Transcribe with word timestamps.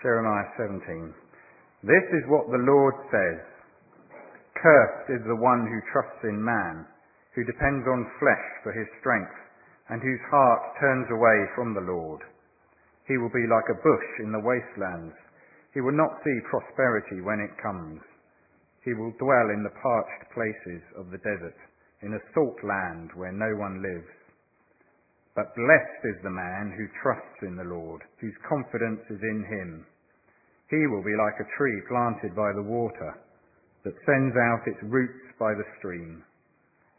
Jeremiah 0.00 0.48
17. 0.56 1.12
This 1.84 2.06
is 2.16 2.24
what 2.32 2.48
the 2.48 2.64
Lord 2.64 2.96
says. 3.12 3.44
Cursed 4.56 5.12
is 5.12 5.24
the 5.28 5.36
one 5.36 5.68
who 5.68 5.92
trusts 5.92 6.24
in 6.24 6.40
man, 6.40 6.88
who 7.36 7.44
depends 7.44 7.84
on 7.84 8.16
flesh 8.16 8.48
for 8.64 8.72
his 8.72 8.88
strength, 9.04 9.36
and 9.92 10.00
whose 10.00 10.24
heart 10.32 10.62
turns 10.80 11.04
away 11.12 11.38
from 11.52 11.76
the 11.76 11.84
Lord. 11.84 12.24
He 13.12 13.20
will 13.20 13.28
be 13.28 13.44
like 13.44 13.68
a 13.68 13.84
bush 13.84 14.10
in 14.24 14.32
the 14.32 14.40
wastelands. 14.40 15.12
He 15.76 15.84
will 15.84 15.96
not 15.96 16.16
see 16.24 16.48
prosperity 16.48 17.20
when 17.20 17.44
it 17.44 17.60
comes. 17.60 18.00
He 18.80 18.96
will 18.96 19.12
dwell 19.20 19.52
in 19.52 19.60
the 19.60 19.76
parched 19.84 20.32
places 20.32 20.80
of 20.96 21.12
the 21.12 21.20
desert, 21.20 21.60
in 22.00 22.16
a 22.16 22.26
salt 22.32 22.56
land 22.64 23.12
where 23.20 23.36
no 23.36 23.52
one 23.60 23.84
lives. 23.84 24.08
But 25.36 25.54
blessed 25.54 26.02
is 26.04 26.20
the 26.22 26.34
man 26.34 26.74
who 26.74 26.90
trusts 27.02 27.40
in 27.42 27.54
the 27.54 27.68
Lord, 27.68 28.02
whose 28.18 28.34
confidence 28.48 29.00
is 29.10 29.22
in 29.22 29.46
him. 29.46 29.86
He 30.70 30.86
will 30.86 31.02
be 31.02 31.18
like 31.18 31.34
a 31.42 31.50
tree 31.58 31.82
planted 31.90 32.34
by 32.34 32.54
the 32.54 32.62
water, 32.62 33.18
that 33.84 34.06
sends 34.06 34.36
out 34.36 34.68
its 34.68 34.82
roots 34.84 35.26
by 35.38 35.54
the 35.54 35.66
stream. 35.78 36.22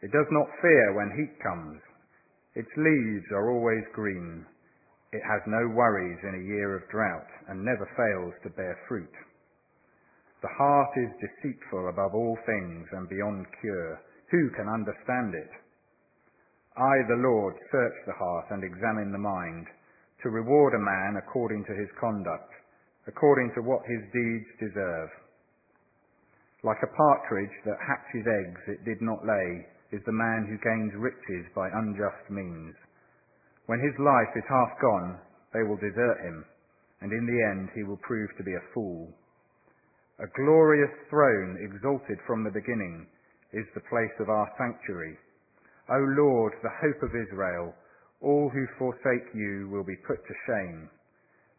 It 0.02 0.10
does 0.10 0.26
not 0.30 0.60
fear 0.60 0.94
when 0.94 1.16
heat 1.16 1.40
comes. 1.40 1.80
Its 2.54 2.70
leaves 2.76 3.26
are 3.32 3.50
always 3.50 3.84
green. 3.94 4.44
It 5.12 5.22
has 5.22 5.40
no 5.46 5.68
worries 5.72 6.18
in 6.24 6.34
a 6.34 6.48
year 6.48 6.74
of 6.74 6.88
drought 6.90 7.30
and 7.48 7.64
never 7.64 7.86
fails 7.96 8.34
to 8.42 8.56
bear 8.56 8.76
fruit. 8.88 9.14
The 10.42 10.52
heart 10.58 10.90
is 10.96 11.22
deceitful 11.22 11.88
above 11.88 12.14
all 12.14 12.36
things 12.44 12.88
and 12.92 13.08
beyond 13.08 13.46
cure. 13.60 14.00
Who 14.30 14.50
can 14.50 14.68
understand 14.68 15.34
it? 15.34 15.50
I, 16.76 16.94
the 17.06 17.22
Lord, 17.22 17.54
search 17.70 17.98
the 18.06 18.18
heart 18.18 18.46
and 18.50 18.64
examine 18.64 19.12
the 19.12 19.22
mind, 19.22 19.66
to 20.22 20.30
reward 20.30 20.74
a 20.74 20.82
man 20.82 21.16
according 21.16 21.64
to 21.66 21.74
his 21.74 21.90
conduct, 22.00 22.50
according 23.06 23.52
to 23.54 23.62
what 23.62 23.82
his 23.86 24.02
deeds 24.12 24.50
deserve. 24.60 25.10
Like 26.62 26.82
a 26.82 26.94
partridge 26.94 27.56
that 27.66 27.82
hatches 27.82 28.26
eggs 28.26 28.62
it 28.68 28.84
did 28.84 29.02
not 29.02 29.26
lay, 29.26 29.66
is 29.90 30.00
the 30.06 30.14
man 30.14 30.46
who 30.48 30.56
gains 30.62 30.94
riches 30.96 31.44
by 31.54 31.68
unjust 31.68 32.30
means. 32.30 32.74
When 33.66 33.82
his 33.82 33.98
life 33.98 34.32
is 34.34 34.46
half 34.48 34.72
gone, 34.80 35.18
they 35.52 35.62
will 35.62 35.76
desert 35.76 36.22
him, 36.24 36.44
and 37.02 37.12
in 37.12 37.26
the 37.26 37.40
end 37.50 37.68
he 37.74 37.84
will 37.84 38.00
prove 38.00 38.30
to 38.38 38.44
be 38.44 38.54
a 38.54 38.68
fool. 38.72 39.12
A 40.18 40.30
glorious 40.38 40.94
throne 41.10 41.58
exalted 41.60 42.18
from 42.26 42.44
the 42.44 42.54
beginning 42.54 43.06
is 43.52 43.66
the 43.74 43.84
place 43.90 44.16
of 44.20 44.30
our 44.30 44.48
sanctuary 44.56 45.18
O 45.90 45.98
Lord, 45.98 46.54
the 46.62 46.70
hope 46.80 47.02
of 47.02 47.10
Israel, 47.10 47.74
all 48.22 48.48
who 48.48 48.66
forsake 48.78 49.34
you 49.34 49.68
will 49.70 49.82
be 49.82 49.96
put 50.06 50.22
to 50.24 50.34
shame. 50.46 50.88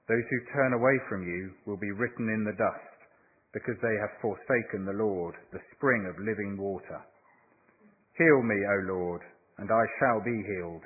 Those 0.08 0.28
who 0.30 0.52
turn 0.52 0.74
away 0.74 1.00
from 1.08 1.24
you 1.24 1.56
will 1.66 1.80
be 1.80 1.96
written 1.96 2.28
in 2.28 2.44
the 2.44 2.60
dust, 2.60 3.00
because 3.54 3.80
they 3.82 3.96
have 4.02 4.20
forsaken 4.20 4.84
the 4.84 5.00
Lord, 5.00 5.36
the 5.54 5.64
spring 5.76 6.04
of 6.10 6.20
living 6.20 6.58
water. 6.60 7.00
Heal 8.18 8.42
me, 8.44 8.60
O 8.68 8.78
Lord, 8.94 9.22
and 9.58 9.72
I 9.72 9.86
shall 10.00 10.20
be 10.20 10.44
healed. 10.44 10.84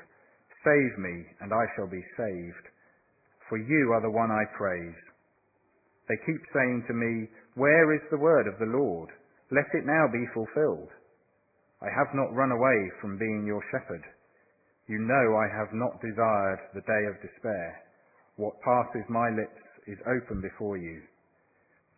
Save 0.64 0.94
me, 1.00 1.26
and 1.42 1.52
I 1.52 1.66
shall 1.76 1.88
be 1.88 2.04
saved. 2.16 2.66
For 3.50 3.58
you 3.58 3.94
are 3.94 4.02
the 4.02 4.12
one 4.12 4.30
I 4.30 4.44
praise. 4.58 5.02
They 6.08 6.18
keep 6.26 6.42
saying 6.54 6.86
to 6.88 6.94
me, 6.94 7.28
Where 7.56 7.96
is 7.96 8.04
the 8.12 8.22
word 8.22 8.48
of 8.48 8.60
the 8.60 8.72
Lord? 8.72 9.10
Let 9.52 9.68
it 9.74 9.86
now 9.86 10.08
be 10.12 10.28
fulfilled. 10.34 10.92
I 11.82 11.88
have 11.90 12.14
not 12.14 12.36
run 12.36 12.52
away 12.52 12.92
from 13.02 13.18
being 13.18 13.46
your 13.46 13.64
shepherd. 13.72 14.04
You 14.88 15.00
know 15.00 15.36
I 15.36 15.48
have 15.58 15.74
not 15.74 16.02
desired 16.02 16.60
the 16.74 16.82
day 16.82 17.04
of 17.08 17.22
despair. 17.22 17.87
What 18.38 18.62
passes 18.62 19.06
my 19.10 19.30
lips 19.34 19.66
is 19.90 19.98
open 20.06 20.42
before 20.42 20.78
you. 20.78 21.02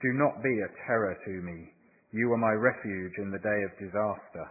Do 0.02 0.12
not 0.16 0.42
be 0.42 0.56
a 0.64 0.76
terror 0.88 1.12
to 1.12 1.36
me. 1.44 1.68
You 2.12 2.32
are 2.32 2.40
my 2.40 2.56
refuge 2.56 3.14
in 3.20 3.30
the 3.30 3.44
day 3.44 3.60
of 3.68 3.76
disaster. 3.76 4.48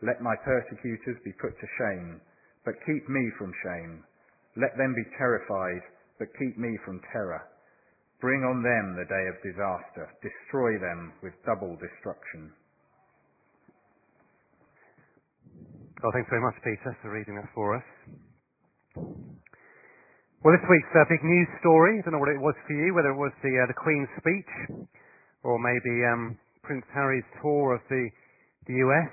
Let 0.00 0.24
my 0.24 0.34
persecutors 0.40 1.20
be 1.22 1.36
put 1.36 1.52
to 1.52 1.76
shame, 1.76 2.20
but 2.64 2.80
keep 2.88 3.04
me 3.08 3.24
from 3.36 3.52
shame. 3.62 4.02
Let 4.56 4.72
them 4.80 4.96
be 4.96 5.04
terrified, 5.20 5.84
but 6.18 6.32
keep 6.40 6.56
me 6.56 6.72
from 6.84 7.04
terror. 7.12 7.44
Bring 8.20 8.40
on 8.40 8.64
them 8.64 8.96
the 8.96 9.04
day 9.04 9.24
of 9.28 9.44
disaster. 9.44 10.08
Destroy 10.24 10.80
them 10.80 11.12
with 11.22 11.36
double 11.44 11.76
destruction. 11.76 12.52
Well, 16.02 16.12
thanks 16.12 16.32
very 16.32 16.40
much, 16.40 16.56
Peter, 16.64 16.96
for 17.02 17.12
reading 17.12 17.36
that 17.36 17.52
for 17.54 17.76
us. 17.76 17.84
Well, 20.40 20.56
this 20.56 20.64
week's 20.72 20.88
uh, 20.96 21.04
big 21.04 21.20
news 21.20 21.52
story, 21.60 22.00
I 22.00 22.08
don't 22.08 22.16
know 22.16 22.24
what 22.24 22.32
it 22.32 22.40
was 22.40 22.56
for 22.64 22.72
you, 22.72 22.96
whether 22.96 23.12
it 23.12 23.20
was 23.20 23.28
the, 23.44 23.52
uh, 23.60 23.68
the 23.68 23.76
Queen's 23.76 24.08
speech 24.16 24.48
or 25.44 25.60
maybe 25.60 25.92
um, 26.08 26.32
Prince 26.64 26.88
Harry's 26.96 27.28
tour 27.44 27.76
of 27.76 27.84
the, 27.92 28.08
the 28.64 28.80
US. 28.88 29.12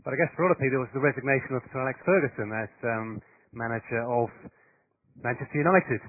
But 0.00 0.16
I 0.16 0.16
guess 0.16 0.32
for 0.32 0.40
a 0.40 0.44
lot 0.48 0.56
of 0.56 0.60
people 0.64 0.80
it 0.80 0.88
was 0.88 0.96
the 0.96 1.04
resignation 1.04 1.52
of 1.52 1.60
Sir 1.68 1.84
Alex 1.84 2.00
Ferguson 2.08 2.48
as 2.48 2.72
um, 2.80 3.20
manager 3.52 4.00
of 4.08 4.32
Manchester 5.20 5.60
United. 5.60 6.00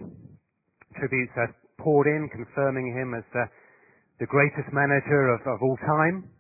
Tributes 0.96 1.36
have 1.36 1.52
poured 1.76 2.08
in 2.08 2.32
confirming 2.32 2.96
him 2.96 3.12
as 3.12 3.28
uh, 3.36 3.44
the 4.24 4.28
greatest 4.32 4.72
manager 4.72 5.36
of, 5.36 5.44
of 5.44 5.60
all 5.60 5.76
time. 5.84 6.32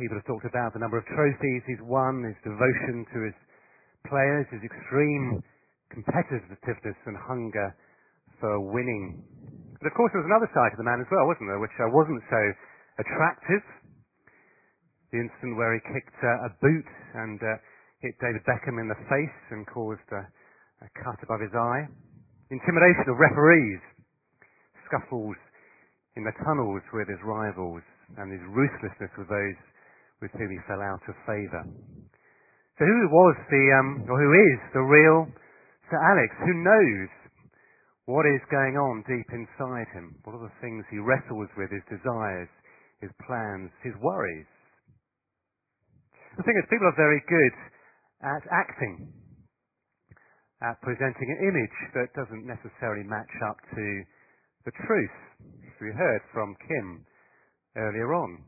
People 0.00 0.16
have 0.16 0.24
talked 0.24 0.48
about 0.48 0.72
the 0.72 0.80
number 0.80 0.96
of 0.96 1.04
trophies 1.12 1.60
he's 1.68 1.84
won, 1.84 2.24
his 2.24 2.40
devotion 2.40 3.04
to 3.12 3.18
his 3.20 3.36
players, 4.08 4.48
his 4.48 4.64
extreme 4.64 5.44
competitiveness 5.92 6.98
and 7.06 7.16
hunger 7.20 7.76
for 8.40 8.58
winning. 8.72 9.22
But 9.78 9.92
of 9.92 9.94
course 9.94 10.10
there 10.10 10.24
was 10.24 10.30
another 10.32 10.50
side 10.50 10.72
to 10.72 10.78
the 10.80 10.88
man 10.88 10.98
as 10.98 11.08
well, 11.12 11.28
wasn't 11.28 11.52
there, 11.52 11.60
which 11.60 11.76
uh, 11.78 11.92
wasn't 11.92 12.22
so 12.26 12.42
attractive. 12.98 13.62
The 15.12 15.20
incident 15.20 15.60
where 15.60 15.76
he 15.76 15.80
kicked 15.84 16.16
uh, 16.24 16.48
a 16.48 16.50
boot 16.58 16.88
and 17.14 17.36
uh, 17.38 17.60
hit 18.00 18.16
David 18.18 18.40
Beckham 18.48 18.80
in 18.80 18.88
the 18.88 18.98
face 19.12 19.40
and 19.52 19.68
caused 19.68 20.08
a, 20.10 20.24
a 20.82 20.88
cut 21.04 21.20
above 21.20 21.44
his 21.44 21.52
eye. 21.52 21.84
Intimidation 22.48 23.06
of 23.12 23.16
referees, 23.20 23.82
scuffles 24.88 25.36
in 26.16 26.24
the 26.24 26.32
tunnels 26.44 26.84
with 26.92 27.08
his 27.08 27.20
rivals, 27.24 27.84
and 28.20 28.28
his 28.28 28.44
ruthlessness 28.52 29.12
with 29.16 29.28
those 29.28 29.60
with 30.20 30.30
whom 30.38 30.50
he 30.52 30.60
fell 30.68 30.80
out 30.80 31.02
of 31.08 31.14
favour. 31.26 31.64
So 32.78 32.82
who 32.86 33.00
was 33.10 33.36
the, 33.50 33.64
um, 33.74 34.06
or 34.06 34.16
who 34.16 34.30
is 34.32 34.58
the 34.72 34.84
real 34.84 35.26
Sir 35.90 35.98
Alex? 35.98 36.30
Who 36.44 36.54
knows 36.62 37.10
what 38.06 38.26
is 38.26 38.42
going 38.50 38.76
on 38.76 39.04
deep 39.06 39.28
inside 39.30 39.88
him? 39.94 40.18
What 40.24 40.34
are 40.34 40.46
the 40.46 40.58
things 40.60 40.84
he 40.90 40.98
wrestles 40.98 41.48
with, 41.56 41.70
his 41.70 41.84
desires, 41.90 42.50
his 43.00 43.10
plans, 43.26 43.70
his 43.82 43.94
worries? 44.02 44.50
The 46.36 46.42
thing 46.42 46.56
is, 46.56 46.64
people 46.72 46.88
are 46.88 46.96
very 46.96 47.20
good 47.28 47.54
at 48.24 48.42
acting, 48.48 49.12
at 50.62 50.80
presenting 50.80 51.28
an 51.28 51.40
image 51.44 51.78
that 51.92 52.14
doesn't 52.16 52.46
necessarily 52.46 53.04
match 53.04 53.34
up 53.44 53.58
to 53.74 53.84
the 54.64 54.72
truth, 54.86 55.18
as 55.66 55.76
we 55.82 55.90
heard 55.92 56.22
from 56.32 56.56
Kim 56.68 57.04
earlier 57.76 58.14
on. 58.14 58.38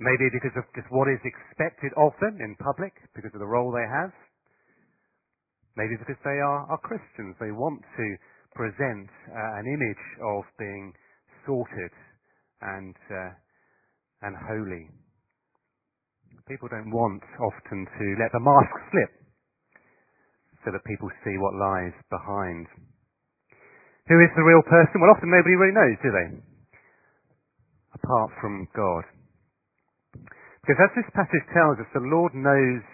Maybe 0.00 0.26
because 0.32 0.56
of 0.58 0.64
just 0.74 0.90
what 0.90 1.06
is 1.06 1.22
expected 1.22 1.94
of 1.94 2.10
them 2.18 2.40
in 2.42 2.56
public, 2.58 2.96
because 3.14 3.30
of 3.30 3.38
the 3.38 3.46
role 3.46 3.70
they 3.70 3.86
have. 3.86 4.10
Maybe 5.76 5.98
because 5.98 6.20
they 6.22 6.38
are, 6.38 6.70
are 6.70 6.80
Christians. 6.86 7.34
They 7.42 7.50
want 7.50 7.82
to 7.82 8.06
present 8.54 9.10
uh, 9.26 9.58
an 9.58 9.66
image 9.66 10.04
of 10.22 10.46
being 10.58 10.94
sorted 11.46 11.90
and, 12.62 12.94
uh, 13.10 13.32
and 14.22 14.34
holy. 14.38 14.86
People 16.46 16.68
don't 16.70 16.92
want 16.92 17.22
often 17.40 17.88
to 17.88 18.06
let 18.20 18.30
the 18.30 18.42
mask 18.42 18.74
slip 18.92 19.12
so 20.64 20.70
that 20.70 20.84
people 20.86 21.10
see 21.24 21.36
what 21.40 21.58
lies 21.58 21.96
behind. 22.08 22.68
Who 24.08 24.20
is 24.20 24.32
the 24.36 24.44
real 24.44 24.62
person? 24.64 25.00
Well, 25.00 25.12
often 25.16 25.32
nobody 25.32 25.56
really 25.56 25.76
knows, 25.76 25.96
do 26.04 26.10
they? 26.12 26.28
Apart 27.96 28.30
from 28.40 28.68
God. 28.76 29.04
Because 30.64 30.80
as 30.80 30.92
this 30.96 31.10
passage 31.16 31.44
tells 31.52 31.76
us, 31.80 31.88
the 31.92 32.04
Lord 32.04 32.32
knows 32.32 32.84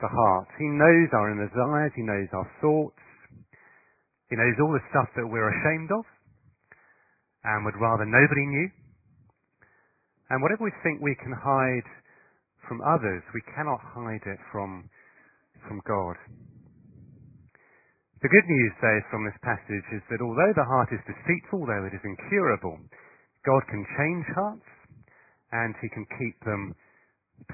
the 0.00 0.08
heart. 0.08 0.48
He 0.58 0.66
knows 0.66 1.08
our 1.12 1.30
inner 1.30 1.48
desires. 1.48 1.92
He 1.94 2.02
knows 2.02 2.28
our 2.32 2.48
thoughts. 2.60 3.00
He 4.30 4.36
knows 4.36 4.56
all 4.60 4.72
the 4.72 4.88
stuff 4.90 5.08
that 5.16 5.28
we're 5.28 5.50
ashamed 5.50 5.92
of 5.92 6.04
and 7.44 7.64
would 7.64 7.76
rather 7.76 8.08
nobody 8.08 8.46
knew. 8.46 8.68
And 10.30 10.40
whatever 10.40 10.64
we 10.64 10.72
think 10.82 11.04
we 11.04 11.14
can 11.20 11.36
hide 11.36 11.88
from 12.66 12.80
others, 12.80 13.22
we 13.36 13.44
cannot 13.54 13.78
hide 13.84 14.24
it 14.24 14.40
from, 14.50 14.88
from 15.68 15.84
God. 15.84 16.16
The 18.24 18.32
good 18.32 18.48
news, 18.48 18.72
though, 18.80 19.00
from 19.12 19.28
this 19.28 19.36
passage 19.44 19.84
is 19.92 20.00
that 20.08 20.24
although 20.24 20.56
the 20.56 20.64
heart 20.64 20.88
is 20.96 21.04
deceitful, 21.04 21.68
though 21.68 21.84
it 21.84 21.92
is 21.92 22.00
incurable, 22.00 22.80
God 23.44 23.62
can 23.68 23.84
change 24.00 24.24
hearts 24.32 24.70
and 25.52 25.76
He 25.84 25.92
can 25.92 26.08
keep 26.16 26.40
them 26.48 26.72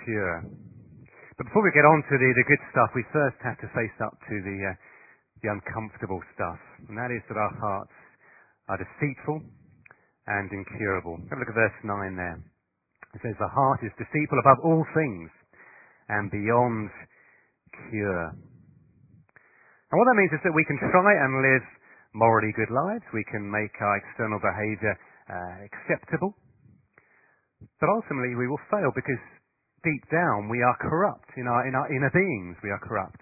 pure. 0.07 0.47
But 1.41 1.49
before 1.49 1.65
we 1.65 1.73
get 1.73 1.89
on 1.89 2.05
to 2.05 2.15
the, 2.21 2.31
the 2.37 2.45
good 2.53 2.61
stuff, 2.69 2.93
we 2.93 3.01
first 3.17 3.41
have 3.41 3.57
to 3.65 3.69
face 3.73 3.97
up 4.05 4.13
to 4.13 4.35
the, 4.45 4.57
uh, 4.61 4.77
the 5.41 5.49
uncomfortable 5.49 6.21
stuff. 6.37 6.61
And 6.85 7.01
that 7.01 7.09
is 7.09 7.25
that 7.33 7.41
our 7.41 7.55
hearts 7.57 7.97
are 8.69 8.77
deceitful 8.77 9.41
and 10.29 10.53
incurable. 10.53 11.17
Have 11.33 11.41
a 11.41 11.41
look 11.41 11.49
at 11.49 11.57
verse 11.57 11.81
9 11.81 11.97
there. 12.21 12.45
It 13.17 13.25
says, 13.25 13.41
The 13.41 13.49
heart 13.49 13.81
is 13.81 13.89
deceitful 13.97 14.37
above 14.37 14.61
all 14.61 14.85
things 14.93 15.33
and 16.13 16.29
beyond 16.29 16.93
cure. 17.89 18.37
And 18.37 19.97
what 19.97 20.13
that 20.13 20.21
means 20.21 20.37
is 20.37 20.45
that 20.45 20.53
we 20.53 20.69
can 20.69 20.77
try 20.93 21.25
and 21.25 21.41
live 21.41 21.65
morally 22.13 22.53
good 22.53 22.69
lives. 22.69 23.09
We 23.17 23.25
can 23.33 23.49
make 23.49 23.73
our 23.81 23.97
external 23.97 24.45
behavior 24.45 24.93
uh, 25.33 25.65
acceptable. 25.65 26.37
But 27.81 27.89
ultimately 27.89 28.37
we 28.37 28.45
will 28.45 28.61
fail 28.69 28.93
because 28.93 29.40
deep 29.85 30.05
down 30.11 30.49
we 30.49 30.63
are 30.63 30.77
corrupt. 30.81 31.31
In 31.37 31.47
our, 31.47 31.67
in 31.67 31.75
our 31.75 31.89
inner 31.93 32.11
beings 32.13 32.57
we 32.63 32.71
are 32.71 32.81
corrupt. 32.81 33.21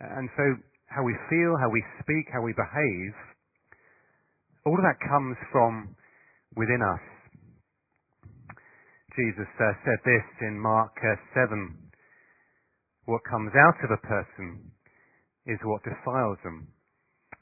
And 0.00 0.28
so 0.36 0.44
how 0.86 1.02
we 1.02 1.14
feel, 1.30 1.56
how 1.58 1.70
we 1.70 1.82
speak, 2.02 2.28
how 2.32 2.42
we 2.42 2.52
behave, 2.52 3.14
all 4.66 4.78
of 4.78 4.84
that 4.86 5.00
comes 5.02 5.36
from 5.50 5.94
within 6.54 6.82
us. 6.82 7.04
Jesus 9.16 9.50
uh, 9.60 9.72
said 9.84 10.00
this 10.04 10.26
in 10.40 10.56
Mark 10.56 10.94
uh, 11.02 11.16
7. 11.34 11.76
What 13.04 13.20
comes 13.28 13.52
out 13.52 13.78
of 13.84 13.90
a 13.90 14.00
person 14.06 14.70
is 15.44 15.58
what 15.66 15.82
defiles 15.82 16.38
them. 16.46 16.70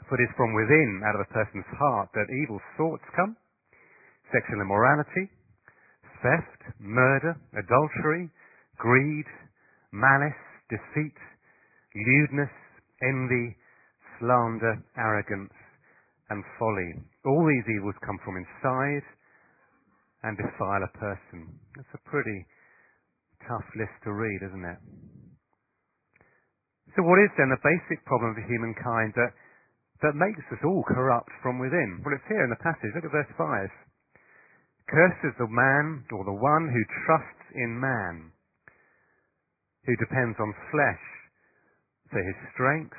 For 0.08 0.16
it 0.16 0.25
is 0.25 0.34
from 0.34 0.56
within, 0.56 1.04
out 1.04 1.14
of 1.14 1.22
a 1.28 1.31
person's 1.31 1.69
heart, 1.76 2.08
that 2.16 2.32
evil 2.32 2.58
thoughts 2.81 3.04
come, 3.14 3.37
sexual 4.32 4.64
immorality, 4.64 5.28
theft, 6.22 6.61
murder, 6.81 7.37
adultery, 7.56 8.31
greed, 8.78 9.28
malice, 9.93 10.44
deceit, 10.69 11.17
lewdness, 11.94 12.52
envy, 13.02 13.56
slander, 14.19 14.78
arrogance, 14.96 15.52
and 16.31 16.44
folly. 16.58 16.90
All 17.26 17.44
these 17.44 17.67
evils 17.75 17.96
come 18.06 18.19
from 18.25 18.37
inside 18.38 19.05
and 20.22 20.37
defile 20.37 20.84
a 20.84 20.93
person. 20.99 21.49
That's 21.76 21.94
a 21.96 22.02
pretty 22.08 22.46
tough 23.49 23.66
list 23.75 23.96
to 24.05 24.12
read, 24.12 24.40
isn't 24.46 24.64
it? 24.64 24.81
So 26.96 27.02
what 27.06 27.23
is 27.23 27.31
then 27.38 27.49
the 27.50 27.62
basic 27.62 28.05
problem 28.05 28.34
of 28.34 28.43
humankind 28.44 29.14
that, 29.16 29.32
that 30.02 30.19
makes 30.19 30.43
us 30.50 30.61
all 30.66 30.82
corrupt 30.87 31.31
from 31.43 31.58
within? 31.58 32.02
Well, 32.05 32.14
it's 32.14 32.26
here 32.28 32.44
in 32.44 32.50
the 32.50 32.61
passage. 32.61 32.93
Look 32.94 33.06
at 33.06 33.14
verse 33.14 33.32
5. 33.38 33.89
Cursed 34.90 35.22
is 35.22 35.38
the 35.38 35.46
man 35.46 36.02
or 36.10 36.26
the 36.26 36.34
one 36.34 36.66
who 36.66 36.82
trusts 37.06 37.46
in 37.54 37.78
man, 37.78 38.34
who 39.87 39.94
depends 40.02 40.34
on 40.42 40.50
flesh 40.75 41.04
for 42.10 42.19
his 42.19 42.34
strength, 42.50 42.98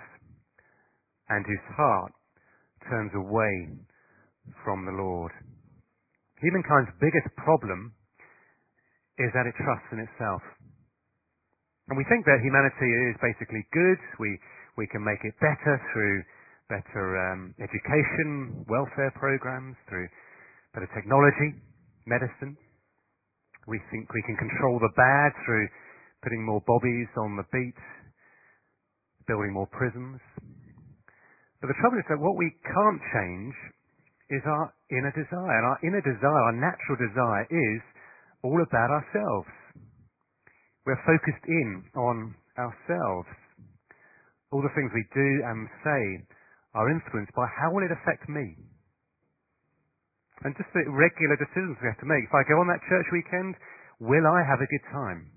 and 1.28 1.44
whose 1.44 1.68
heart 1.76 2.16
turns 2.88 3.12
away 3.12 3.76
from 4.64 4.88
the 4.88 4.96
Lord. 4.96 5.36
Humankind's 6.40 6.96
biggest 7.04 7.28
problem 7.36 7.92
is 9.20 9.28
that 9.36 9.44
it 9.44 9.56
trusts 9.60 9.92
in 9.92 10.00
itself. 10.00 10.40
And 11.92 12.00
we 12.00 12.08
think 12.08 12.24
that 12.24 12.40
humanity 12.40 12.88
is 13.12 13.20
basically 13.20 13.68
good. 13.76 14.00
We, 14.16 14.40
we 14.80 14.88
can 14.88 15.04
make 15.04 15.20
it 15.28 15.36
better 15.44 15.76
through 15.92 16.24
better 16.72 17.20
um, 17.20 17.52
education, 17.60 18.64
welfare 18.72 19.12
programs, 19.20 19.76
through 19.92 20.08
better 20.72 20.88
technology, 20.96 21.60
medicine. 22.06 22.58
We 23.68 23.80
think 23.92 24.10
we 24.14 24.24
can 24.26 24.38
control 24.38 24.80
the 24.80 24.94
bad 24.98 25.32
through 25.46 25.68
putting 26.24 26.46
more 26.46 26.62
bobbies 26.66 27.10
on 27.18 27.38
the 27.38 27.46
beat, 27.54 27.78
building 29.28 29.54
more 29.54 29.70
prisons. 29.70 30.22
But 31.62 31.70
the 31.70 31.78
trouble 31.82 32.02
is 32.02 32.08
that 32.10 32.18
what 32.18 32.38
we 32.38 32.50
can't 32.66 33.02
change 33.14 33.54
is 34.34 34.42
our 34.46 34.74
inner 34.90 35.14
desire. 35.14 35.58
And 35.62 35.68
our 35.70 35.80
inner 35.86 36.02
desire, 36.02 36.42
our 36.50 36.58
natural 36.58 36.98
desire 36.98 37.46
is 37.50 37.82
all 38.42 38.58
about 38.58 38.90
ourselves. 38.90 39.50
We're 40.86 41.02
focused 41.06 41.46
in 41.46 41.86
on 41.94 42.34
ourselves. 42.58 43.30
All 44.50 44.62
the 44.66 44.74
things 44.74 44.90
we 44.94 45.06
do 45.14 45.30
and 45.46 45.70
say 45.86 46.04
are 46.74 46.90
influenced 46.90 47.34
by 47.38 47.46
how 47.46 47.70
will 47.72 47.86
it 47.86 47.94
affect 47.94 48.28
me? 48.28 48.58
And 50.44 50.58
just 50.58 50.74
the 50.74 50.86
regular 50.90 51.38
decisions 51.38 51.78
we 51.78 51.90
have 51.90 52.02
to 52.02 52.10
make. 52.10 52.26
If 52.26 52.34
I 52.34 52.42
go 52.50 52.58
on 52.58 52.68
that 52.70 52.82
church 52.90 53.06
weekend, 53.14 53.54
will 54.02 54.26
I 54.26 54.42
have 54.42 54.62
a 54.62 54.70
good 54.70 54.86
time? 54.90 55.30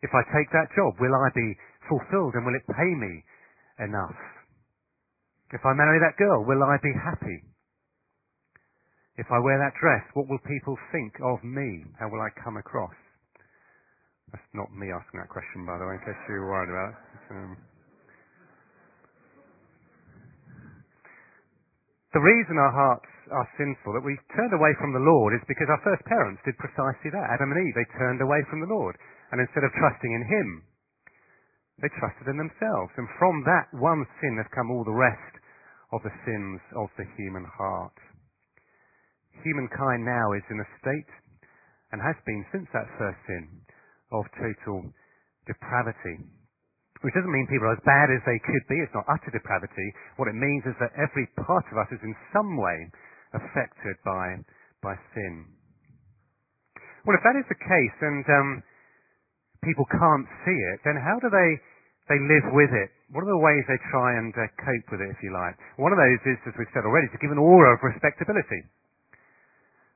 If 0.00 0.10
I 0.16 0.24
take 0.32 0.48
that 0.56 0.72
job, 0.72 0.96
will 0.96 1.12
I 1.12 1.28
be 1.36 1.48
fulfilled 1.84 2.32
and 2.32 2.48
will 2.48 2.56
it 2.56 2.64
pay 2.72 2.92
me 2.96 3.20
enough? 3.84 4.16
If 5.52 5.60
I 5.66 5.76
marry 5.76 6.00
that 6.00 6.16
girl, 6.16 6.46
will 6.48 6.64
I 6.64 6.80
be 6.80 6.94
happy? 6.96 7.44
If 9.20 9.28
I 9.28 9.38
wear 9.44 9.60
that 9.60 9.76
dress, 9.76 10.06
what 10.16 10.30
will 10.32 10.40
people 10.48 10.78
think 10.92 11.12
of 11.20 11.44
me? 11.44 11.84
How 12.00 12.08
will 12.08 12.24
I 12.24 12.32
come 12.40 12.56
across? 12.56 12.96
That's 14.32 14.48
not 14.54 14.72
me 14.72 14.88
asking 14.88 15.20
that 15.20 15.28
question, 15.28 15.66
by 15.66 15.76
the 15.76 15.84
way, 15.84 15.98
in 15.98 16.02
case 16.06 16.16
you 16.30 16.40
were 16.40 16.48
worried 16.54 16.70
about 16.72 16.90
it. 16.94 16.98
Um, 17.34 17.50
the 22.12 22.22
reason 22.22 22.58
our 22.58 22.74
hearts 22.74 23.10
are 23.30 23.48
sinful, 23.54 23.94
that 23.94 24.06
we've 24.06 24.26
turned 24.34 24.50
away 24.50 24.74
from 24.82 24.90
the 24.90 25.06
Lord, 25.06 25.30
is 25.34 25.46
because 25.46 25.70
our 25.70 25.82
first 25.86 26.02
parents 26.10 26.42
did 26.42 26.58
precisely 26.58 27.14
that. 27.14 27.30
Adam 27.30 27.54
and 27.54 27.62
Eve, 27.62 27.78
they 27.78 27.98
turned 27.98 28.18
away 28.18 28.42
from 28.50 28.58
the 28.58 28.70
Lord. 28.70 28.98
And 29.30 29.38
instead 29.38 29.62
of 29.62 29.70
trusting 29.78 30.10
in 30.10 30.26
Him, 30.26 30.48
they 31.78 31.90
trusted 32.02 32.26
in 32.26 32.34
themselves. 32.34 32.90
And 32.98 33.06
from 33.14 33.46
that 33.46 33.70
one 33.78 34.02
sin 34.18 34.42
have 34.42 34.50
come 34.50 34.74
all 34.74 34.82
the 34.82 34.96
rest 34.96 35.34
of 35.94 36.02
the 36.02 36.14
sins 36.26 36.58
of 36.74 36.90
the 36.98 37.06
human 37.14 37.46
heart. 37.46 37.94
Humankind 39.46 40.02
now 40.02 40.34
is 40.34 40.44
in 40.50 40.58
a 40.58 40.72
state, 40.82 41.12
and 41.94 42.02
has 42.02 42.18
been 42.26 42.42
since 42.50 42.66
that 42.74 42.90
first 42.98 43.18
sin, 43.26 43.46
of 44.10 44.26
total 44.34 44.90
depravity. 45.46 46.26
Which 47.00 47.16
doesn't 47.16 47.32
mean 47.32 47.48
people 47.48 47.64
are 47.72 47.80
as 47.80 47.88
bad 47.88 48.12
as 48.12 48.20
they 48.28 48.36
could 48.44 48.64
be. 48.68 48.76
It's 48.84 48.92
not 48.92 49.08
utter 49.08 49.32
depravity. 49.32 49.88
What 50.20 50.28
it 50.28 50.36
means 50.36 50.68
is 50.68 50.76
that 50.84 50.92
every 51.00 51.24
part 51.40 51.64
of 51.72 51.80
us 51.80 51.88
is 51.96 52.02
in 52.04 52.12
some 52.28 52.60
way 52.60 52.92
affected 53.32 53.96
by, 54.04 54.36
by 54.84 55.00
sin. 55.16 55.48
Well, 57.08 57.16
if 57.16 57.24
that 57.24 57.40
is 57.40 57.48
the 57.48 57.56
case 57.56 57.96
and 58.04 58.24
um, 58.28 58.48
people 59.64 59.88
can't 59.88 60.28
see 60.44 60.58
it, 60.76 60.84
then 60.84 61.00
how 61.00 61.16
do 61.24 61.32
they, 61.32 61.50
they 62.12 62.20
live 62.20 62.52
with 62.52 62.68
it? 62.76 62.92
What 63.16 63.24
are 63.24 63.32
the 63.32 63.40
ways 63.40 63.64
they 63.64 63.80
try 63.88 64.20
and 64.20 64.36
uh, 64.36 64.44
cope 64.60 64.86
with 64.92 65.00
it, 65.00 65.08
if 65.08 65.20
you 65.24 65.32
like? 65.32 65.56
One 65.80 65.96
of 65.96 65.98
those 65.98 66.20
is, 66.28 66.38
as 66.52 66.54
we've 66.60 66.70
said 66.76 66.84
already, 66.84 67.08
to 67.08 67.20
give 67.24 67.32
an 67.32 67.40
aura 67.40 67.74
of 67.74 67.80
respectability. 67.80 68.60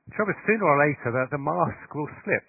The 0.09 0.13
trouble 0.17 0.33
is, 0.33 0.41
sooner 0.49 0.65
or 0.65 0.77
later, 0.81 1.09
the, 1.13 1.37
the 1.37 1.41
mask 1.41 1.85
will 1.93 2.09
slip. 2.25 2.45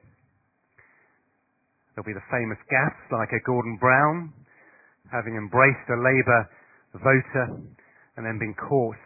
There'll 1.93 2.09
be 2.09 2.17
the 2.17 2.33
famous 2.33 2.61
gaffes 2.73 3.09
like 3.13 3.33
a 3.37 3.41
Gordon 3.45 3.77
Brown, 3.81 4.33
having 5.13 5.37
embraced 5.37 5.87
a 5.91 5.99
Labour 5.99 6.41
voter 6.99 7.47
and 8.17 8.25
then 8.25 8.39
been 8.39 8.57
caught 8.57 8.97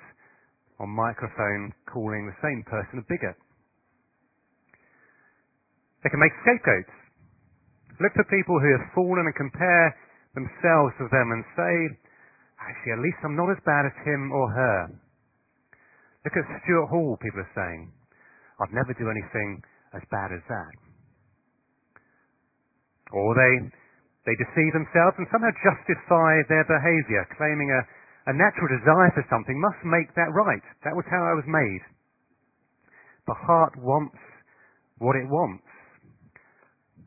on 0.78 0.88
microphone 0.88 1.75
calling 1.90 2.25
the 2.25 2.38
same 2.40 2.64
person 2.64 3.02
a 3.02 3.04
bigot. 3.04 3.37
They 6.02 6.09
can 6.09 6.21
make 6.21 6.33
scapegoats. 6.40 6.95
Look 8.00 8.16
for 8.16 8.25
people 8.33 8.57
who 8.57 8.73
have 8.80 8.97
fallen 8.97 9.28
and 9.28 9.37
compare 9.37 9.92
themselves 10.33 10.97
with 10.97 11.12
them 11.12 11.28
and 11.37 11.45
say, 11.52 11.75
actually, 12.57 12.97
at 12.97 13.04
least 13.04 13.21
I'm 13.21 13.37
not 13.37 13.52
as 13.52 13.61
bad 13.69 13.85
as 13.85 13.97
him 14.09 14.33
or 14.33 14.49
her. 14.49 14.78
Look 16.25 16.37
at 16.37 16.49
Stuart 16.64 16.88
Hall, 16.88 17.21
people 17.21 17.45
are 17.45 17.52
saying. 17.57 17.92
I'd 18.61 18.73
never 18.73 18.97
do 18.97 19.09
anything 19.12 19.61
as 19.92 20.00
bad 20.09 20.33
as 20.33 20.45
that. 20.49 20.75
Or 23.12 23.35
they, 23.35 23.52
they 24.29 24.37
deceive 24.37 24.73
themselves 24.77 25.17
and 25.17 25.29
somehow 25.33 25.53
justify 25.65 26.45
their 26.49 26.67
behavior, 26.69 27.25
claiming 27.41 27.73
a, 27.73 27.81
a 28.29 28.35
natural 28.37 28.69
desire 28.69 29.11
for 29.17 29.25
something 29.33 29.57
must 29.57 29.81
make 29.85 30.12
that 30.15 30.33
right. 30.37 30.62
That 30.85 30.97
was 30.97 31.09
how 31.09 31.25
I 31.25 31.33
was 31.33 31.49
made. 31.49 31.83
The 33.25 33.37
heart 33.37 33.75
wants 33.81 34.19
what 35.00 35.17
it 35.17 35.25
wants. 35.25 35.65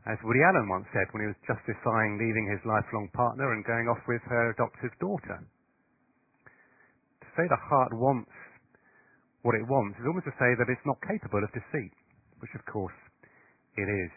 As 0.10 0.20
Woody 0.26 0.44
Allen 0.44 0.68
once 0.68 0.90
said 0.92 1.08
when 1.14 1.24
he 1.24 1.32
was 1.32 1.48
justifying 1.48 2.20
leaving 2.20 2.50
his 2.50 2.60
lifelong 2.68 3.08
partner 3.14 3.54
and 3.54 3.64
going 3.64 3.88
off 3.88 4.02
with 4.10 4.20
her 4.28 4.52
adoptive 4.52 4.92
daughter. 5.00 5.40
To 5.40 7.28
say 7.38 7.48
the 7.48 7.62
heart 7.70 7.94
wants 7.94 8.34
what 9.44 9.56
it 9.56 9.64
wants 9.68 10.00
is 10.00 10.08
almost 10.08 10.28
to 10.28 10.36
say 10.40 10.56
that 10.60 10.68
it's 10.68 10.88
not 10.88 11.00
capable 11.08 11.44
of 11.44 11.52
deceit, 11.56 11.96
which 12.40 12.52
of 12.56 12.66
course 12.68 12.96
it 13.78 13.88
is. 13.88 14.12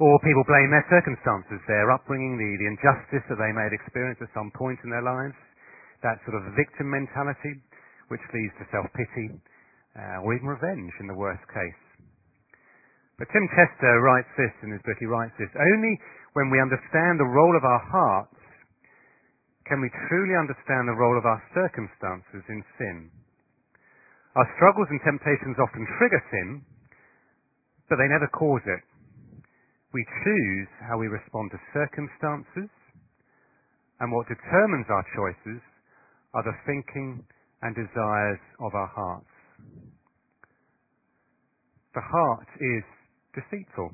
Or 0.00 0.16
people 0.24 0.48
blame 0.48 0.72
their 0.72 0.88
circumstances, 0.88 1.60
their 1.68 1.92
upbringing, 1.92 2.40
the, 2.40 2.50
the 2.56 2.68
injustice 2.72 3.20
that 3.28 3.36
they 3.36 3.52
may 3.52 3.68
have 3.68 3.76
experienced 3.76 4.24
at 4.24 4.32
some 4.32 4.48
point 4.56 4.80
in 4.80 4.88
their 4.88 5.04
lives. 5.04 5.36
That 6.00 6.16
sort 6.24 6.40
of 6.40 6.56
victim 6.56 6.88
mentality, 6.88 7.60
which 8.08 8.24
leads 8.32 8.56
to 8.56 8.64
self-pity, 8.72 9.36
uh, 10.00 10.24
or 10.24 10.32
even 10.32 10.48
revenge 10.48 10.96
in 11.04 11.06
the 11.06 11.12
worst 11.12 11.44
case. 11.52 11.82
But 13.20 13.28
Tim 13.28 13.44
Chester 13.52 14.00
writes 14.00 14.32
this 14.40 14.54
in 14.64 14.72
his 14.72 14.80
book, 14.88 14.96
he 14.96 15.04
writes 15.04 15.36
this, 15.36 15.52
only 15.52 16.00
when 16.32 16.48
we 16.48 16.56
understand 16.56 17.20
the 17.20 17.28
role 17.28 17.52
of 17.52 17.68
our 17.68 17.84
hearts 17.92 18.40
can 19.68 19.84
we 19.84 19.92
truly 20.08 20.32
understand 20.32 20.88
the 20.88 20.96
role 20.96 21.20
of 21.20 21.28
our 21.28 21.44
circumstances 21.52 22.42
in 22.48 22.64
sin. 22.80 23.12
Our 24.32 24.48
struggles 24.56 24.88
and 24.88 25.04
temptations 25.04 25.60
often 25.60 25.84
trigger 26.00 26.22
sin, 26.32 26.64
but 27.92 28.00
they 28.00 28.08
never 28.08 28.26
cause 28.32 28.64
it. 28.64 28.89
We 29.90 30.06
choose 30.22 30.70
how 30.86 30.98
we 30.98 31.10
respond 31.10 31.50
to 31.50 31.58
circumstances, 31.74 32.70
and 33.98 34.08
what 34.14 34.30
determines 34.30 34.86
our 34.86 35.04
choices 35.18 35.60
are 36.32 36.46
the 36.46 36.54
thinking 36.64 37.26
and 37.62 37.74
desires 37.74 38.40
of 38.62 38.72
our 38.72 38.86
hearts. 38.86 39.34
The 41.92 42.06
heart 42.06 42.48
is 42.62 42.84
deceitful. 43.34 43.90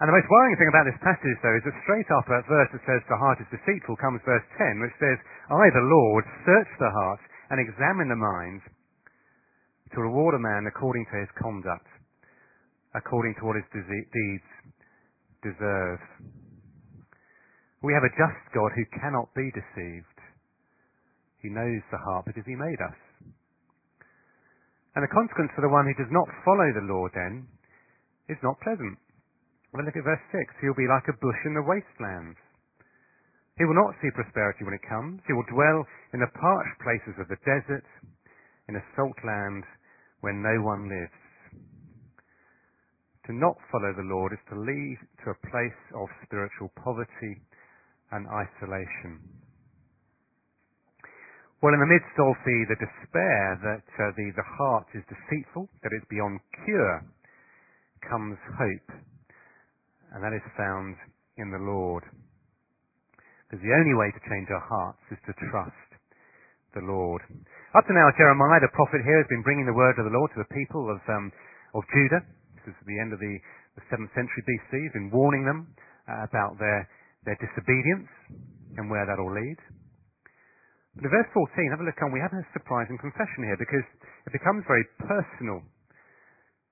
And 0.00 0.08
the 0.08 0.16
most 0.16 0.30
worrying 0.30 0.56
thing 0.56 0.72
about 0.72 0.88
this 0.88 1.04
passage, 1.04 1.38
though, 1.44 1.58
is 1.60 1.66
that 1.66 1.82
straight 1.84 2.08
after 2.08 2.32
that 2.32 2.48
verse 2.48 2.70
that 2.72 2.86
says 2.88 3.04
the 3.04 3.20
heart 3.20 3.36
is 3.42 3.52
deceitful 3.52 4.00
comes 4.00 4.24
verse 4.24 4.46
10, 4.56 4.80
which 4.80 4.96
says, 4.96 5.18
I, 5.52 5.68
the 5.68 5.84
Lord, 5.90 6.24
search 6.46 6.70
the 6.80 6.88
heart 6.88 7.20
and 7.52 7.60
examine 7.60 8.08
the 8.08 8.16
mind 8.16 8.62
to 9.92 10.00
reward 10.00 10.38
a 10.38 10.40
man 10.40 10.64
according 10.70 11.04
to 11.12 11.20
his 11.20 11.28
conduct 11.36 11.84
according 12.94 13.34
to 13.38 13.44
what 13.46 13.56
his 13.56 13.68
deeds 13.72 14.50
deserve. 15.42 16.00
We 17.80 17.94
have 17.96 18.04
a 18.04 18.12
just 18.12 18.44
God 18.52 18.72
who 18.76 18.84
cannot 19.00 19.32
be 19.32 19.48
deceived. 19.56 20.18
He 21.40 21.48
knows 21.48 21.80
the 21.88 22.02
heart 22.02 22.28
because 22.28 22.44
he 22.44 22.58
made 22.58 22.80
us. 22.84 22.98
And 24.92 25.06
the 25.06 25.14
consequence 25.14 25.54
for 25.54 25.62
the 25.62 25.72
one 25.72 25.86
who 25.86 25.96
does 25.96 26.12
not 26.12 26.28
follow 26.44 26.68
the 26.74 26.84
law 26.90 27.06
then 27.14 27.46
is 28.28 28.36
not 28.42 28.60
pleasant. 28.60 28.98
Well, 29.72 29.86
look 29.86 29.94
at 29.96 30.02
verse 30.02 30.26
6. 30.34 30.60
He'll 30.60 30.74
be 30.74 30.90
like 30.90 31.06
a 31.06 31.16
bush 31.22 31.40
in 31.46 31.54
the 31.54 31.62
wastelands. 31.62 32.36
He 33.54 33.64
will 33.64 33.78
not 33.78 33.94
see 34.02 34.10
prosperity 34.18 34.66
when 34.66 34.74
it 34.74 34.82
comes. 34.88 35.22
He 35.30 35.36
will 35.36 35.46
dwell 35.46 35.86
in 36.10 36.20
the 36.20 36.32
parched 36.34 36.76
places 36.82 37.14
of 37.22 37.28
the 37.30 37.38
desert, 37.46 37.86
in 38.66 38.74
a 38.74 38.84
salt 38.98 39.16
land 39.22 39.62
where 40.20 40.34
no 40.34 40.58
one 40.64 40.90
lives. 40.90 41.19
To 43.30 43.38
not 43.38 43.62
follow 43.70 43.94
the 43.94 44.10
Lord 44.10 44.34
is 44.34 44.42
to 44.50 44.58
lead 44.58 44.98
to 45.22 45.30
a 45.30 45.42
place 45.54 45.82
of 45.94 46.10
spiritual 46.26 46.66
poverty 46.82 47.38
and 48.10 48.26
isolation. 48.26 49.22
Well, 51.62 51.70
in 51.70 51.78
the 51.78 51.94
midst 51.94 52.10
of 52.18 52.34
the, 52.42 52.58
the 52.74 52.80
despair 52.82 53.54
that 53.70 53.86
uh, 53.86 54.10
the, 54.18 54.34
the 54.34 54.48
heart 54.58 54.90
is 54.98 55.06
deceitful, 55.06 55.70
that 55.86 55.94
it's 55.94 56.10
beyond 56.10 56.42
cure, 56.66 57.06
comes 58.02 58.34
hope. 58.58 58.98
And 60.10 60.26
that 60.26 60.34
is 60.34 60.42
found 60.58 60.98
in 61.38 61.54
the 61.54 61.62
Lord. 61.62 62.02
Because 63.46 63.62
the 63.62 63.78
only 63.78 63.94
way 63.94 64.10
to 64.10 64.26
change 64.26 64.50
our 64.50 64.66
hearts 64.66 65.06
is 65.14 65.22
to 65.30 65.38
trust 65.54 65.90
the 66.74 66.82
Lord. 66.82 67.22
Up 67.78 67.86
to 67.86 67.94
now, 67.94 68.10
Jeremiah, 68.18 68.58
the 68.58 68.74
prophet 68.74 69.06
here, 69.06 69.22
has 69.22 69.30
been 69.30 69.46
bringing 69.46 69.70
the 69.70 69.78
word 69.78 70.02
of 70.02 70.10
the 70.10 70.18
Lord 70.18 70.34
to 70.34 70.42
the 70.42 70.50
people 70.50 70.90
of, 70.90 70.98
um, 71.06 71.30
of 71.78 71.86
Judah. 71.94 72.26
This 72.64 72.76
is 72.76 72.80
at 72.80 72.88
the 72.88 73.00
end 73.00 73.12
of 73.12 73.20
the, 73.20 73.34
the 73.80 73.84
7th 73.88 74.12
century 74.12 74.42
BC. 74.44 74.70
He's 74.84 74.96
been 74.96 75.12
warning 75.12 75.44
them 75.48 75.72
uh, 76.08 76.26
about 76.26 76.60
their, 76.60 76.88
their 77.24 77.38
disobedience 77.40 78.08
and 78.76 78.90
where 78.90 79.04
that 79.08 79.16
will 79.18 79.32
lead. 79.32 79.58
But 80.96 81.06
in 81.06 81.10
verse 81.10 81.30
14, 81.32 81.70
have 81.70 81.80
a 81.80 81.86
look 81.86 82.00
on, 82.02 82.12
we 82.12 82.20
have 82.20 82.34
a 82.34 82.44
surprising 82.52 82.98
confession 82.98 83.46
here 83.46 83.56
because 83.56 83.86
it 84.26 84.32
becomes 84.34 84.66
very 84.66 84.84
personal 84.98 85.62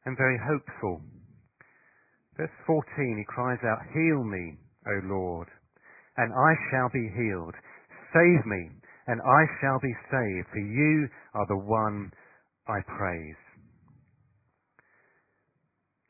and 0.04 0.16
very 0.16 0.38
hopeful. 0.42 1.00
Verse 2.37 2.54
14, 2.66 2.83
he 3.18 3.25
cries 3.26 3.59
out, 3.66 3.83
Heal 3.95 4.23
me, 4.23 4.59
O 4.87 4.95
Lord, 5.07 5.49
and 6.16 6.30
I 6.33 6.52
shall 6.71 6.90
be 6.92 7.11
healed. 7.14 7.54
Save 8.14 8.47
me, 8.47 8.71
and 9.07 9.21
I 9.23 9.42
shall 9.61 9.78
be 9.80 9.95
saved, 10.11 10.47
for 10.50 10.62
you 10.62 11.09
are 11.35 11.47
the 11.47 11.64
one 11.64 12.12
I 12.66 12.80
praise. 12.87 13.40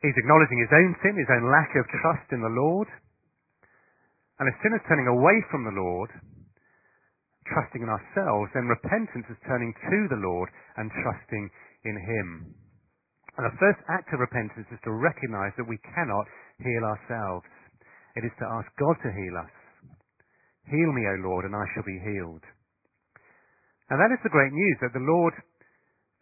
He's 0.02 0.14
acknowledging 0.14 0.62
his 0.62 0.70
own 0.70 0.94
sin, 1.02 1.18
his 1.18 1.32
own 1.34 1.50
lack 1.50 1.74
of 1.74 1.86
trust 1.90 2.30
in 2.30 2.38
the 2.38 2.54
Lord. 2.54 2.86
And 4.38 4.46
as 4.46 4.54
sin 4.62 4.70
is 4.74 4.86
turning 4.86 5.10
away 5.10 5.42
from 5.50 5.66
the 5.66 5.74
Lord, 5.74 6.10
trusting 7.50 7.82
in 7.82 7.90
ourselves, 7.90 8.54
then 8.54 8.70
repentance 8.70 9.26
is 9.26 9.40
turning 9.48 9.74
to 9.74 9.98
the 10.06 10.22
Lord 10.22 10.46
and 10.78 10.92
trusting 11.02 11.50
in 11.82 11.96
Him. 11.98 12.54
And 13.34 13.46
the 13.46 13.58
first 13.58 13.82
act 13.90 14.10
of 14.14 14.22
repentance 14.22 14.66
is 14.70 14.82
to 14.86 14.94
recognize 14.94 15.54
that 15.58 15.66
we 15.66 15.78
cannot 15.94 16.26
heal 16.62 16.82
ourselves. 16.86 17.46
It 18.14 18.26
is 18.26 18.34
to 18.38 18.46
ask 18.46 18.66
God 18.78 18.98
to 19.02 19.10
heal 19.10 19.34
us. 19.38 19.54
Heal 20.70 20.90
me, 20.94 21.06
O 21.06 21.16
Lord, 21.26 21.46
and 21.46 21.54
I 21.54 21.66
shall 21.74 21.86
be 21.86 21.98
healed. 22.02 22.44
And 23.90 23.98
that 23.98 24.12
is 24.12 24.20
the 24.22 24.34
great 24.34 24.52
news 24.52 24.78
that 24.82 24.92
the 24.92 25.06
Lord 25.06 25.34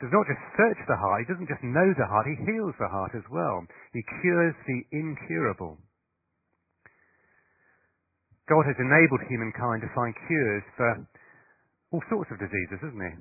does 0.00 0.12
not 0.12 0.28
just 0.28 0.42
search 0.60 0.80
the 0.84 1.00
heart, 1.00 1.24
he 1.24 1.30
doesn't 1.32 1.48
just 1.48 1.64
know 1.64 1.88
the 1.96 2.08
heart, 2.08 2.28
he 2.28 2.36
heals 2.44 2.76
the 2.76 2.92
heart 2.92 3.16
as 3.16 3.24
well. 3.32 3.64
He 3.96 4.04
cures 4.20 4.56
the 4.68 4.80
incurable. 4.92 5.80
God 8.46 8.68
has 8.68 8.76
enabled 8.78 9.24
humankind 9.26 9.82
to 9.82 9.90
find 9.96 10.12
cures 10.28 10.66
for 10.76 10.90
all 11.90 12.04
sorts 12.12 12.30
of 12.30 12.38
diseases, 12.38 12.78
hasn't 12.78 13.00
he? 13.00 13.14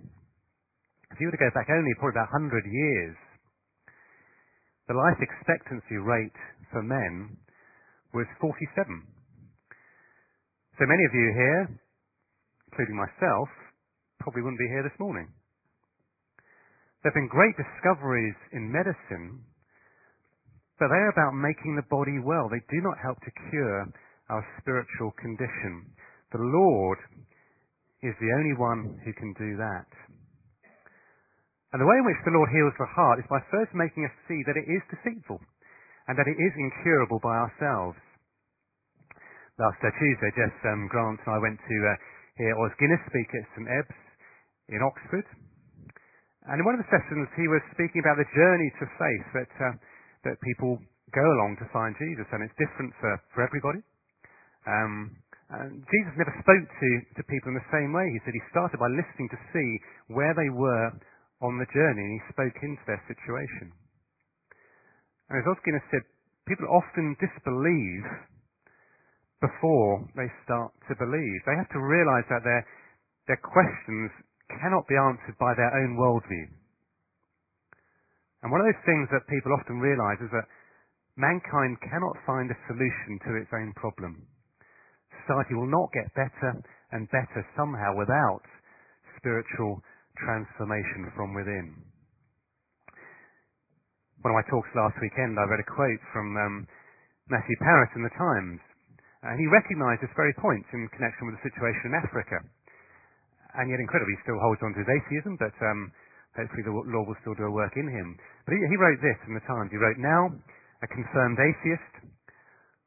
If 1.16 1.18
you 1.24 1.32
were 1.32 1.38
to 1.38 1.46
go 1.48 1.54
back 1.56 1.72
only 1.72 1.96
probably 1.96 2.20
about 2.20 2.34
100 2.36 2.52
years, 2.68 3.16
the 4.92 5.00
life 5.00 5.18
expectancy 5.18 5.98
rate 5.98 6.38
for 6.70 6.84
men 6.84 7.40
was 8.14 8.28
47. 8.44 8.60
So 10.78 10.84
many 10.86 11.04
of 11.08 11.14
you 11.16 11.28
here, 11.34 11.64
including 12.70 13.00
myself, 13.00 13.48
probably 14.20 14.44
wouldn't 14.44 14.60
be 14.60 14.68
here 14.70 14.84
this 14.84 15.00
morning. 15.00 15.32
There 17.06 17.14
have 17.14 17.22
been 17.22 17.30
great 17.30 17.54
discoveries 17.54 18.34
in 18.50 18.74
medicine, 18.74 19.46
but 20.82 20.90
they 20.90 20.98
are 21.06 21.14
about 21.14 21.38
making 21.38 21.78
the 21.78 21.86
body 21.86 22.18
well. 22.18 22.50
They 22.50 22.66
do 22.66 22.82
not 22.82 22.98
help 22.98 23.22
to 23.22 23.40
cure 23.54 23.86
our 24.34 24.42
spiritual 24.58 25.14
condition. 25.22 25.86
The 26.34 26.42
Lord 26.42 26.98
is 28.02 28.18
the 28.18 28.34
only 28.42 28.58
one 28.58 28.98
who 29.06 29.14
can 29.14 29.38
do 29.38 29.54
that. 29.54 29.86
And 31.78 31.78
the 31.78 31.86
way 31.86 32.02
in 32.02 32.10
which 32.10 32.26
the 32.26 32.34
Lord 32.34 32.50
heals 32.50 32.74
the 32.82 32.90
heart 32.90 33.22
is 33.22 33.30
by 33.30 33.38
first 33.54 33.70
making 33.78 34.10
us 34.10 34.26
see 34.26 34.42
that 34.50 34.58
it 34.58 34.66
is 34.66 34.82
deceitful 34.90 35.38
and 36.10 36.18
that 36.18 36.26
it 36.26 36.42
is 36.42 36.54
incurable 36.58 37.22
by 37.22 37.38
ourselves. 37.38 38.02
Last 39.62 39.78
uh, 39.78 39.94
Tuesday, 39.94 40.34
Jess 40.34 40.58
um, 40.74 40.90
Grant 40.90 41.22
and 41.22 41.38
I 41.38 41.38
went 41.38 41.62
to 41.62 41.78
uh, 41.86 41.94
hear 42.42 42.58
Os 42.66 42.74
Guinness 42.82 43.06
speak 43.06 43.30
at 43.30 43.46
St 43.54 43.70
Ebbe's 43.70 44.02
in 44.74 44.82
Oxford. 44.82 45.30
And 46.46 46.62
in 46.62 46.64
one 46.66 46.78
of 46.78 46.82
the 46.86 46.92
sessions, 46.94 47.26
he 47.34 47.50
was 47.50 47.62
speaking 47.74 48.06
about 48.06 48.22
the 48.22 48.30
journey 48.38 48.70
to 48.78 48.86
faith 49.02 49.28
that 49.34 49.54
uh, 49.58 49.74
that 50.30 50.38
people 50.46 50.78
go 51.14 51.26
along 51.26 51.58
to 51.62 51.66
find 51.74 51.98
Jesus, 51.98 52.26
and 52.30 52.46
it's 52.46 52.54
different 52.62 52.94
for 53.02 53.14
for 53.34 53.42
everybody. 53.42 53.82
Um, 54.70 55.18
and 55.50 55.82
Jesus 55.90 56.14
never 56.18 56.34
spoke 56.42 56.66
to 56.70 56.90
to 57.18 57.22
people 57.26 57.50
in 57.54 57.58
the 57.58 57.72
same 57.74 57.94
way. 57.94 58.06
He 58.14 58.22
said 58.26 58.34
he 58.34 58.46
started 58.54 58.78
by 58.78 58.90
listening 58.94 59.30
to 59.34 59.40
see 59.54 59.70
where 60.14 60.34
they 60.38 60.50
were 60.54 60.94
on 61.42 61.58
the 61.58 61.70
journey, 61.74 62.02
and 62.06 62.14
he 62.18 62.24
spoke 62.30 62.58
into 62.62 62.84
their 62.86 63.02
situation. 63.10 63.74
And 65.30 65.42
as 65.42 65.46
Os 65.50 65.58
Guinness 65.66 65.86
said, 65.90 66.06
people 66.46 66.70
often 66.70 67.18
disbelieve 67.18 68.06
before 69.42 70.06
they 70.14 70.30
start 70.46 70.74
to 70.90 70.94
believe. 70.98 71.40
They 71.46 71.58
have 71.58 71.74
to 71.74 71.82
realize 71.82 72.26
that 72.30 72.46
their 72.46 72.64
their 73.26 73.42
questions 73.42 74.14
cannot 74.50 74.88
be 74.88 74.98
answered 74.98 75.38
by 75.40 75.54
their 75.58 75.74
own 75.74 75.98
worldview. 75.98 76.48
And 78.46 78.54
one 78.54 78.62
of 78.62 78.70
those 78.70 78.86
things 78.86 79.10
that 79.10 79.26
people 79.26 79.58
often 79.58 79.82
realize 79.82 80.22
is 80.22 80.30
that 80.30 80.46
mankind 81.18 81.82
cannot 81.82 82.14
find 82.30 82.52
a 82.54 82.64
solution 82.70 83.18
to 83.26 83.42
its 83.42 83.50
own 83.50 83.74
problem. 83.74 84.22
Society 85.26 85.58
will 85.58 85.72
not 85.72 85.90
get 85.90 86.14
better 86.14 86.54
and 86.94 87.10
better 87.10 87.42
somehow 87.58 87.98
without 87.98 88.46
spiritual 89.18 89.82
transformation 90.22 91.10
from 91.18 91.34
within. 91.34 91.74
One 94.22 94.34
of 94.34 94.38
my 94.38 94.46
talks 94.46 94.70
last 94.78 94.98
weekend, 95.02 95.38
I 95.38 95.50
read 95.50 95.66
a 95.66 95.70
quote 95.70 96.04
from 96.14 96.38
um, 96.38 96.56
Matthew 97.30 97.58
Parris 97.62 97.94
in 97.98 98.06
the 98.06 98.14
Times, 98.14 98.62
and 99.26 99.42
he 99.42 99.50
recognized 99.50 100.06
this 100.06 100.14
very 100.14 100.34
point 100.38 100.66
in 100.70 100.86
connection 100.94 101.26
with 101.26 101.42
the 101.42 101.50
situation 101.50 101.90
in 101.90 101.98
Africa 101.98 102.46
and 103.58 103.72
yet 103.72 103.80
incredibly 103.80 104.16
he 104.16 104.24
still 104.24 104.40
holds 104.40 104.62
on 104.64 104.76
to 104.76 104.82
his 104.84 104.92
atheism, 104.92 105.40
but 105.40 105.56
um, 105.64 105.92
hopefully 106.36 106.64
the 106.68 106.76
Lord 106.76 107.08
will 107.08 107.22
still 107.24 107.36
do 107.36 107.48
a 107.48 107.56
work 107.56 107.76
in 107.80 107.88
him. 107.88 108.20
But 108.44 108.56
he, 108.56 108.60
he 108.60 108.78
wrote 108.80 109.00
this 109.00 109.20
in 109.28 109.34
the 109.34 109.46
Times. 109.48 109.72
He 109.72 109.80
wrote, 109.80 109.98
Now, 109.98 110.32
a 110.84 110.88
confirmed 110.92 111.40
atheist, 111.40 111.94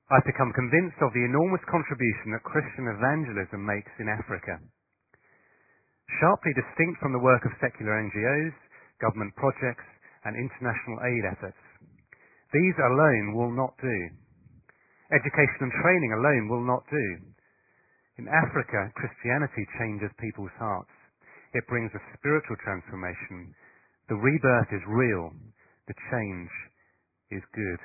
I've 0.08 0.24
become 0.24 0.56
convinced 0.56 0.96
of 1.04 1.12
the 1.12 1.24
enormous 1.24 1.60
contribution 1.68 2.32
that 2.32 2.44
Christian 2.44 2.88
evangelism 2.88 3.60
makes 3.60 3.92
in 4.00 4.08
Africa. 4.08 4.56
Sharply 6.20 6.56
distinct 6.56 6.96
from 7.04 7.12
the 7.12 7.20
work 7.20 7.44
of 7.44 7.52
secular 7.60 7.92
NGOs, 8.00 8.56
government 9.04 9.36
projects, 9.36 9.84
and 10.24 10.32
international 10.32 10.96
aid 11.04 11.24
efforts. 11.28 11.60
These 12.52 12.78
alone 12.80 13.36
will 13.36 13.52
not 13.52 13.76
do. 13.76 13.98
Education 15.12 15.68
and 15.68 15.72
training 15.84 16.12
alone 16.16 16.44
will 16.48 16.64
not 16.64 16.84
do. 16.88 17.06
In 18.18 18.26
Africa, 18.26 18.90
Christianity 18.98 19.62
changes 19.78 20.10
people's 20.18 20.54
hearts. 20.58 20.90
it 21.54 21.64
brings 21.70 21.88
a 21.94 22.02
spiritual 22.18 22.58
transformation. 22.60 23.54
The 24.10 24.18
rebirth 24.18 24.68
is 24.74 24.84
real. 24.90 25.32
The 25.86 25.96
change 26.12 26.52
is 27.30 27.40
good. 27.54 27.80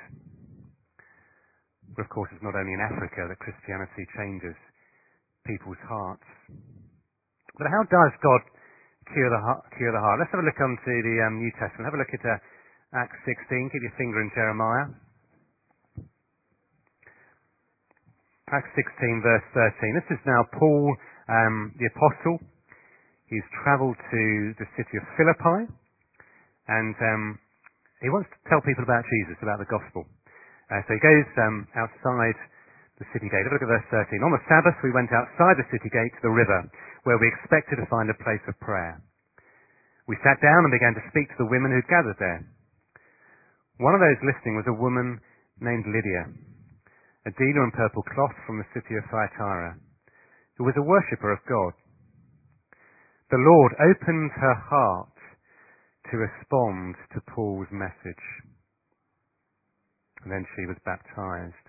But 1.96 2.04
of 2.04 2.10
course, 2.10 2.28
it's 2.34 2.42
not 2.42 2.58
only 2.58 2.74
in 2.74 2.82
Africa 2.82 3.30
that 3.30 3.38
Christianity 3.40 4.04
changes 4.18 4.56
people's 5.46 5.80
hearts. 5.86 6.26
But 7.56 7.70
how 7.70 7.86
does 7.86 8.12
God 8.20 8.42
cure 9.14 9.30
the 9.30 9.42
heart? 9.48 9.62
Cure 9.78 9.94
the 9.94 10.02
heart? 10.02 10.18
Let's 10.18 10.32
have 10.34 10.42
a 10.42 10.48
look 10.48 10.60
onto 10.60 10.94
the 11.08 11.16
um, 11.24 11.38
New 11.40 11.52
Testament. 11.56 11.86
Have 11.86 11.96
a 11.96 12.02
look 12.02 12.12
at 12.12 12.24
uh, 12.26 13.00
Acts 13.00 13.20
16. 13.22 13.70
Keep 13.70 13.82
your 13.86 13.96
finger 13.96 14.18
in 14.18 14.28
Jeremiah. 14.34 15.03
Acts 18.52 18.68
16, 18.76 19.24
verse 19.24 19.46
13. 19.56 19.96
This 19.96 20.20
is 20.20 20.22
now 20.28 20.44
Paul, 20.60 20.92
um, 21.32 21.72
the 21.80 21.88
apostle. 21.88 22.36
He's 23.24 23.46
travelled 23.64 23.96
to 23.96 24.22
the 24.60 24.68
city 24.76 25.00
of 25.00 25.04
Philippi, 25.16 25.64
and 26.68 26.92
um, 26.92 27.40
he 28.04 28.12
wants 28.12 28.28
to 28.28 28.38
tell 28.52 28.60
people 28.60 28.84
about 28.84 29.00
Jesus, 29.08 29.40
about 29.40 29.64
the 29.64 29.70
gospel. 29.72 30.04
Uh, 30.68 30.84
so 30.84 30.92
he 30.92 31.00
goes 31.00 31.24
um, 31.40 31.64
outside 31.72 32.36
the 33.00 33.08
city 33.16 33.32
gate. 33.32 33.48
Look 33.48 33.64
at 33.64 33.72
verse 33.80 33.88
13. 34.12 34.20
On 34.20 34.36
the 34.36 34.44
Sabbath, 34.44 34.76
we 34.84 34.92
went 34.92 35.08
outside 35.08 35.56
the 35.56 35.68
city 35.72 35.88
gate 35.88 36.12
to 36.20 36.28
the 36.28 36.36
river, 36.36 36.68
where 37.08 37.16
we 37.16 37.32
expected 37.32 37.80
to 37.80 37.88
find 37.88 38.12
a 38.12 38.20
place 38.20 38.44
of 38.44 38.60
prayer. 38.60 39.00
We 40.04 40.20
sat 40.20 40.36
down 40.44 40.68
and 40.68 40.76
began 40.76 40.92
to 40.92 41.08
speak 41.08 41.32
to 41.32 41.40
the 41.40 41.48
women 41.48 41.72
who'd 41.72 41.88
gathered 41.88 42.20
there. 42.20 42.44
One 43.80 43.96
of 43.96 44.04
those 44.04 44.20
listening 44.20 44.60
was 44.60 44.68
a 44.68 44.76
woman 44.76 45.16
named 45.64 45.88
Lydia, 45.88 46.28
a 47.24 47.32
dealer 47.32 47.64
in 47.64 47.72
purple 47.72 48.04
cloth 48.04 48.36
from 48.44 48.60
the 48.60 48.68
city 48.76 48.96
of 49.00 49.04
Thyatira, 49.08 49.80
who 50.56 50.64
was 50.64 50.76
a 50.76 50.84
worshipper 50.84 51.32
of 51.32 51.40
God. 51.48 51.72
The 53.32 53.40
Lord 53.40 53.72
opened 53.80 54.30
her 54.36 54.56
heart 54.68 55.16
to 56.12 56.20
respond 56.20 56.94
to 57.16 57.32
Paul's 57.32 57.72
message. 57.72 58.24
And 60.22 60.28
then 60.32 60.44
she 60.52 60.68
was 60.68 60.76
baptized. 60.84 61.66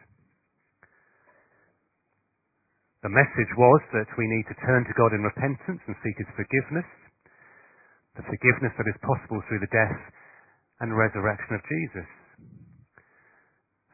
The 3.04 3.14
message 3.14 3.52
was 3.56 3.82
that 3.94 4.12
we 4.18 4.28
need 4.28 4.48
to 4.50 4.60
turn 4.66 4.84
to 4.84 4.98
God 5.00 5.14
in 5.14 5.24
repentance 5.24 5.82
and 5.88 5.96
seek 6.04 6.18
His 6.20 6.32
forgiveness, 6.36 6.90
the 8.18 8.28
forgiveness 8.28 8.74
that 8.76 8.90
is 8.90 9.06
possible 9.06 9.40
through 9.48 9.64
the 9.64 9.72
death 9.72 10.02
and 10.82 10.92
resurrection 10.92 11.56
of 11.56 11.64
Jesus. 11.70 12.10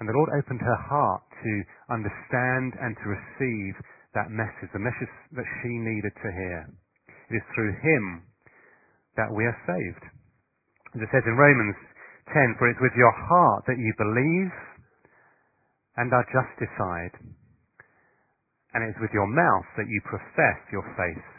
And 0.01 0.09
the 0.09 0.17
Lord 0.17 0.33
opened 0.33 0.65
her 0.65 0.81
heart 0.89 1.21
to 1.45 1.53
understand 1.93 2.73
and 2.81 2.97
to 2.97 3.13
receive 3.13 3.77
that 4.17 4.33
message, 4.33 4.73
the 4.73 4.81
message 4.81 5.13
that 5.37 5.45
she 5.61 5.69
needed 5.77 6.09
to 6.25 6.29
hear. 6.33 6.65
It 7.29 7.37
is 7.37 7.45
through 7.53 7.77
Him 7.77 8.25
that 9.13 9.29
we 9.29 9.45
are 9.45 9.59
saved. 9.69 10.03
As 10.97 11.05
it 11.05 11.09
says 11.13 11.21
in 11.29 11.37
Romans 11.37 11.77
10, 12.33 12.57
for 12.57 12.65
it's 12.65 12.81
with 12.81 12.97
your 12.97 13.13
heart 13.13 13.69
that 13.69 13.77
you 13.77 13.93
believe 14.01 14.49
and 16.01 16.09
are 16.09 16.25
justified 16.33 17.13
and 18.73 18.81
it's 18.87 18.99
with 19.03 19.13
your 19.13 19.29
mouth 19.29 19.67
that 19.77 19.85
you 19.85 20.01
profess 20.09 20.59
your 20.73 20.83
faith 20.97 21.29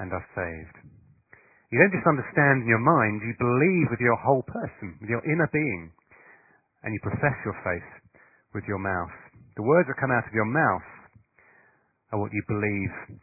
and 0.00 0.08
are 0.08 0.26
saved. 0.32 0.88
You 1.68 1.82
don't 1.82 1.92
just 1.92 2.06
understand 2.06 2.62
in 2.64 2.70
your 2.70 2.80
mind, 2.80 3.20
you 3.26 3.34
believe 3.36 3.90
with 3.90 4.00
your 4.00 4.16
whole 4.22 4.46
person, 4.46 4.96
with 5.02 5.10
your 5.10 5.24
inner 5.26 5.50
being, 5.52 5.90
and 6.84 6.92
you 6.92 7.00
profess 7.00 7.36
your 7.48 7.56
faith 7.64 7.90
with 8.52 8.64
your 8.68 8.78
mouth. 8.78 9.12
The 9.56 9.64
words 9.64 9.88
that 9.88 9.96
come 9.96 10.12
out 10.12 10.28
of 10.28 10.36
your 10.36 10.46
mouth 10.46 10.88
are 12.12 12.20
what 12.20 12.30
you 12.30 12.42
believe 12.46 13.18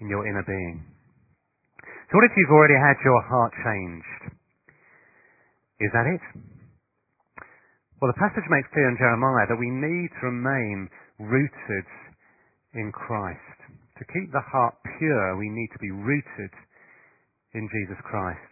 in 0.00 0.08
your 0.08 0.26
inner 0.26 0.42
being. 0.42 0.82
So 2.08 2.18
what 2.18 2.26
if 2.26 2.34
you've 2.34 2.56
already 2.56 2.76
had 2.80 2.96
your 3.04 3.20
heart 3.28 3.52
changed? 3.62 4.22
Is 5.80 5.90
that 5.92 6.08
it? 6.08 6.24
Well, 8.00 8.10
the 8.10 8.18
passage 8.18 8.44
makes 8.50 8.66
clear 8.74 8.90
in 8.90 8.98
Jeremiah 8.98 9.46
that 9.46 9.60
we 9.60 9.70
need 9.70 10.10
to 10.18 10.32
remain 10.32 10.90
rooted 11.22 11.86
in 12.74 12.90
Christ. 12.90 13.58
To 14.00 14.04
keep 14.10 14.32
the 14.34 14.42
heart 14.42 14.74
pure, 14.98 15.38
we 15.38 15.46
need 15.46 15.70
to 15.70 15.78
be 15.78 15.94
rooted 15.94 16.52
in 17.54 17.68
Jesus 17.70 18.00
Christ. 18.02 18.42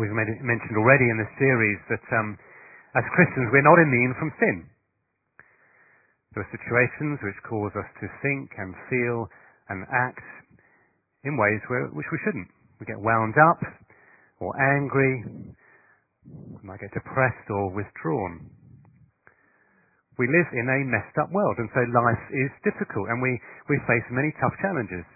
We've 0.00 0.14
mentioned 0.14 0.76
already 0.78 1.10
in 1.10 1.18
this 1.18 1.34
series 1.36 1.80
that 1.92 2.06
um, 2.16 2.38
as 2.98 3.06
Christians 3.14 3.54
we're 3.54 3.62
not 3.62 3.78
immune 3.78 4.14
from 4.18 4.34
sin. 4.42 4.66
There 6.34 6.42
are 6.42 6.50
situations 6.50 7.22
which 7.22 7.38
cause 7.46 7.70
us 7.78 7.86
to 8.02 8.06
think 8.26 8.50
and 8.58 8.74
feel 8.90 9.30
and 9.70 9.86
act 9.94 10.26
in 11.22 11.38
ways 11.38 11.62
where, 11.70 11.86
which 11.94 12.10
we 12.10 12.18
shouldn't. 12.26 12.50
We 12.82 12.90
get 12.90 12.98
wound 12.98 13.38
up 13.38 13.62
or 14.42 14.50
angry, 14.58 15.46
we 16.26 16.62
might 16.66 16.82
get 16.82 16.90
depressed 16.94 17.46
or 17.50 17.70
withdrawn. 17.70 18.50
We 20.18 20.26
live 20.26 20.50
in 20.50 20.66
a 20.66 20.78
messed 20.90 21.14
up 21.22 21.30
world, 21.30 21.62
and 21.62 21.70
so 21.70 21.82
life 21.94 22.24
is 22.34 22.50
difficult, 22.66 23.06
and 23.06 23.22
we, 23.22 23.38
we 23.70 23.78
face 23.86 24.02
many 24.10 24.34
tough 24.42 24.54
challenges. 24.58 25.06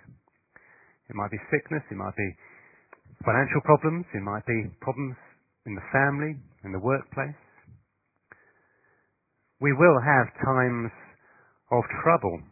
It 1.10 1.18
might 1.18 1.34
be 1.34 1.42
sickness, 1.50 1.82
it 1.90 1.98
might 1.98 2.14
be 2.14 2.30
financial 3.26 3.62
problems, 3.66 4.06
it 4.14 4.22
might 4.22 4.46
be 4.46 4.70
problems 4.78 5.18
in 5.66 5.74
the 5.74 5.86
family, 5.90 6.38
in 6.62 6.70
the 6.70 6.78
workplace. 6.78 7.34
We 9.62 9.70
will 9.70 10.02
have 10.02 10.26
times 10.42 10.90
of 11.70 11.86
trouble. 12.02 12.42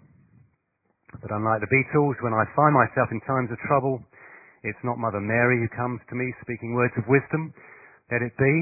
But 1.19 1.35
unlike 1.35 1.59
the 1.59 1.67
Beatles, 1.67 2.15
when 2.23 2.31
I 2.31 2.47
find 2.55 2.71
myself 2.71 3.11
in 3.11 3.19
times 3.27 3.51
of 3.51 3.59
trouble, 3.67 3.99
it's 4.63 4.79
not 4.87 5.03
Mother 5.03 5.19
Mary 5.19 5.59
who 5.59 5.67
comes 5.75 5.99
to 6.07 6.15
me 6.15 6.31
speaking 6.39 6.79
words 6.79 6.95
of 6.95 7.11
wisdom. 7.11 7.51
Let 8.15 8.23
it 8.23 8.31
be. 8.39 8.55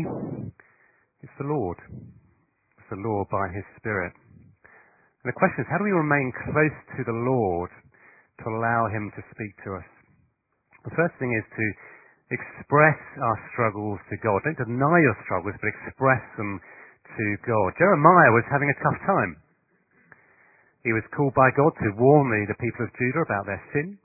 It's 1.20 1.36
the 1.36 1.44
Lord 1.44 1.76
It's 1.92 2.88
the 2.88 3.04
Lord 3.04 3.28
by 3.28 3.52
His 3.52 3.68
Spirit. 3.76 4.16
And 4.16 5.28
the 5.28 5.36
question 5.36 5.66
is, 5.66 5.68
how 5.68 5.76
do 5.76 5.84
we 5.84 5.92
remain 5.92 6.32
close 6.48 6.78
to 6.96 7.04
the 7.04 7.20
Lord 7.28 7.68
to 7.68 8.44
allow 8.48 8.88
Him 8.88 9.12
to 9.12 9.22
speak 9.28 9.52
to 9.68 9.76
us? 9.76 9.88
The 10.88 10.96
first 10.96 11.20
thing 11.20 11.36
is 11.36 11.44
to 11.44 11.66
express 12.32 13.00
our 13.20 13.38
struggles 13.52 14.00
to 14.08 14.16
God. 14.24 14.40
Don't 14.48 14.72
deny 14.72 14.96
your 15.04 15.18
struggles, 15.28 15.52
but 15.60 15.68
express 15.68 16.24
them 16.40 16.56
to 17.16 17.26
God. 17.46 17.72
Jeremiah 17.78 18.32
was 18.34 18.46
having 18.52 18.68
a 18.68 18.80
tough 18.82 19.00
time. 19.06 19.32
He 20.84 20.92
was 20.92 21.04
called 21.12 21.34
by 21.34 21.50
God 21.52 21.72
to 21.82 21.98
warn 22.00 22.30
the, 22.30 22.48
the 22.48 22.62
people 22.62 22.86
of 22.86 22.94
Judah 22.96 23.24
about 23.24 23.46
their 23.46 23.62
sin. 23.74 23.98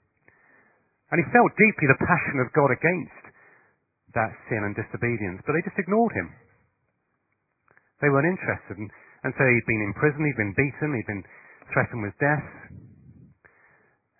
And 1.13 1.21
he 1.21 1.33
felt 1.35 1.53
deeply 1.53 1.87
the 1.87 2.01
passion 2.01 2.41
of 2.41 2.49
God 2.57 2.73
against 2.73 3.23
that 4.17 4.33
sin 4.49 4.65
and 4.65 4.73
disobedience, 4.73 5.41
but 5.45 5.53
they 5.53 5.65
just 5.65 5.77
ignored 5.77 6.13
him. 6.13 6.29
They 8.01 8.09
weren't 8.09 8.29
interested. 8.29 8.77
And, 8.77 8.89
and 9.25 9.31
so 9.37 9.45
he'd 9.45 9.69
been 9.69 9.85
in 9.85 9.93
prison, 9.97 10.25
he'd 10.25 10.41
been 10.41 10.57
beaten, 10.57 10.93
he'd 10.93 11.09
been 11.09 11.25
threatened 11.71 12.01
with 12.01 12.17
death. 12.17 12.45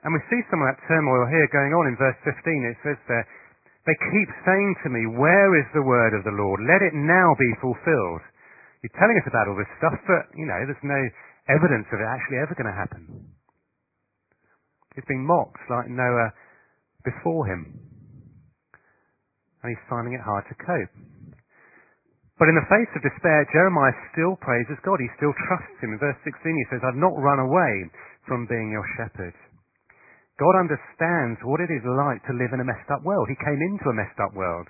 And 0.03 0.11
we 0.11 0.21
see 0.27 0.41
some 0.51 0.59
of 0.59 0.67
that 0.67 0.83
turmoil 0.87 1.25
here 1.31 1.47
going 1.49 1.71
on 1.71 1.87
in 1.87 1.95
verse 1.95 2.19
15. 2.27 2.35
It 2.67 2.79
says 2.83 2.99
there, 3.07 3.25
they 3.87 3.95
keep 3.95 4.29
saying 4.47 4.71
to 4.83 4.89
me, 4.91 5.03
where 5.19 5.59
is 5.59 5.67
the 5.75 5.83
word 5.83 6.15
of 6.15 6.23
the 6.23 6.35
Lord? 6.35 6.63
Let 6.63 6.83
it 6.83 6.95
now 6.95 7.35
be 7.35 7.51
fulfilled. 7.59 8.23
You're 8.83 8.99
telling 8.99 9.15
us 9.15 9.27
about 9.31 9.47
all 9.47 9.55
this 9.55 9.71
stuff, 9.79 9.95
but, 10.03 10.35
you 10.35 10.43
know, 10.43 10.59
there's 10.67 10.83
no 10.83 11.01
evidence 11.47 11.87
of 11.95 12.03
it 12.03 12.07
actually 12.07 12.43
ever 12.43 12.51
going 12.51 12.67
to 12.67 12.75
happen. 12.75 13.31
He's 14.91 15.07
being 15.07 15.23
mocked 15.23 15.63
like 15.71 15.87
Noah 15.87 16.35
before 17.07 17.47
him. 17.47 17.79
And 19.63 19.71
he's 19.71 19.85
finding 19.87 20.13
it 20.13 20.21
hard 20.21 20.43
to 20.51 20.55
cope. 20.59 20.93
But 22.35 22.51
in 22.51 22.59
the 22.59 22.67
face 22.67 22.91
of 22.91 23.07
despair, 23.07 23.47
Jeremiah 23.55 23.95
still 24.11 24.35
praises 24.43 24.75
God. 24.83 24.99
He 24.99 25.07
still 25.15 25.31
trusts 25.47 25.79
him. 25.79 25.95
In 25.95 26.03
verse 26.03 26.19
16 26.27 26.43
he 26.43 26.67
says, 26.67 26.83
I've 26.83 26.99
not 26.99 27.15
run 27.15 27.39
away 27.39 27.87
from 28.27 28.51
being 28.51 28.67
your 28.67 28.83
shepherd. 28.99 29.31
God 30.41 30.59
understands 30.59 31.39
what 31.45 31.61
it 31.63 31.71
is 31.71 31.85
like 31.85 32.19
to 32.25 32.35
live 32.35 32.51
in 32.51 32.59
a 32.59 32.67
messed 32.67 32.89
up 32.91 33.05
world. 33.05 33.29
He 33.29 33.39
came 33.39 33.61
into 33.61 33.87
a 33.87 33.95
messed 33.95 34.19
up 34.19 34.35
world. 34.35 34.67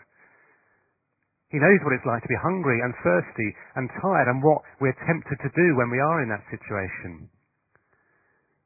He 1.53 1.61
knows 1.61 1.77
what 1.85 1.93
it's 1.93 2.09
like 2.09 2.25
to 2.25 2.33
be 2.33 2.41
hungry 2.41 2.81
and 2.81 2.97
thirsty 3.05 3.49
and 3.77 3.85
tired 4.01 4.25
and 4.25 4.41
what 4.41 4.65
we're 4.81 4.97
tempted 5.05 5.37
to 5.37 5.53
do 5.53 5.67
when 5.77 5.93
we 5.93 6.01
are 6.01 6.25
in 6.25 6.33
that 6.33 6.41
situation. 6.49 7.29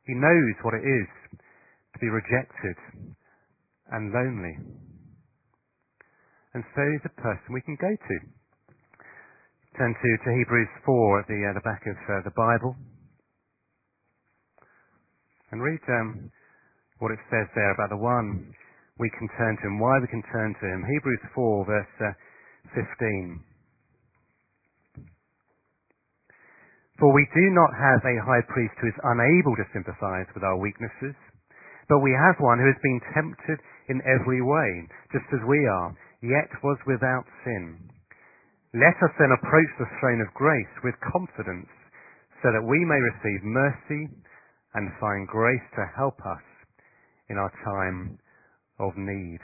He 0.08 0.15
knows 0.15 0.56
what 0.63 0.80
it 0.80 0.88
is 0.88 1.12
to 1.36 1.97
be 2.00 2.08
rejected 2.08 2.80
and 3.91 4.15
lonely. 4.15 4.56
And 6.56 6.63
so 6.71 6.82
he's 6.88 7.04
a 7.04 7.19
person 7.19 7.52
we 7.52 7.67
can 7.67 7.76
go 7.76 7.91
to. 7.91 8.17
Turn 9.76 9.91
to, 9.91 10.10
to 10.23 10.30
Hebrews 10.32 10.71
4 10.88 11.19
at 11.19 11.28
the, 11.28 11.39
uh, 11.43 11.54
the 11.60 11.67
back 11.67 11.84
of 11.91 12.00
uh, 12.08 12.23
the 12.23 12.32
Bible. 12.39 12.71
And 15.52 15.60
read 15.60 15.84
um, 15.91 16.32
what 17.04 17.12
it 17.12 17.19
says 17.28 17.52
there 17.52 17.76
about 17.76 17.91
the 17.91 18.00
one 18.00 18.56
we 18.97 19.12
can 19.19 19.28
turn 19.36 19.60
to 19.60 19.67
him, 19.67 19.78
why 19.78 20.00
we 20.00 20.08
can 20.08 20.23
turn 20.32 20.56
to 20.56 20.65
him. 20.65 20.88
Hebrews 20.88 21.36
4 21.36 21.65
verse 21.67 21.95
uh, 22.00 22.15
15. 22.73 23.43
For 26.99 27.13
we 27.13 27.27
do 27.34 27.45
not 27.53 27.71
have 27.77 28.01
a 28.01 28.25
high 28.25 28.41
priest 28.49 28.73
who 28.82 28.88
is 28.89 29.06
unable 29.06 29.56
to 29.56 29.69
sympathize 29.73 30.25
with 30.34 30.43
our 30.43 30.58
weaknesses, 30.58 31.13
But 31.88 32.03
we 32.03 32.12
have 32.12 32.36
one 32.39 32.60
who 32.60 32.67
has 32.67 32.82
been 32.84 32.99
tempted 33.15 33.60
in 33.88 34.03
every 34.03 34.41
way, 34.43 34.88
just 35.12 35.25
as 35.32 35.39
we 35.47 35.65
are, 35.65 35.95
yet 36.21 36.51
was 36.63 36.77
without 36.86 37.23
sin. 37.45 37.80
Let 38.75 38.99
us 38.99 39.15
then 39.17 39.32
approach 39.32 39.71
the 39.80 39.88
throne 39.99 40.19
of 40.19 40.34
grace 40.36 40.75
with 40.84 40.99
confidence, 40.99 41.71
so 42.43 42.51
that 42.51 42.67
we 42.67 42.84
may 42.84 42.99
receive 42.99 43.43
mercy 43.43 44.12
and 44.75 44.91
find 44.99 45.27
grace 45.27 45.63
to 45.75 45.86
help 45.95 46.19
us 46.27 46.43
in 47.30 47.38
our 47.38 47.51
time 47.63 48.19
of 48.80 48.91
need. 48.97 49.39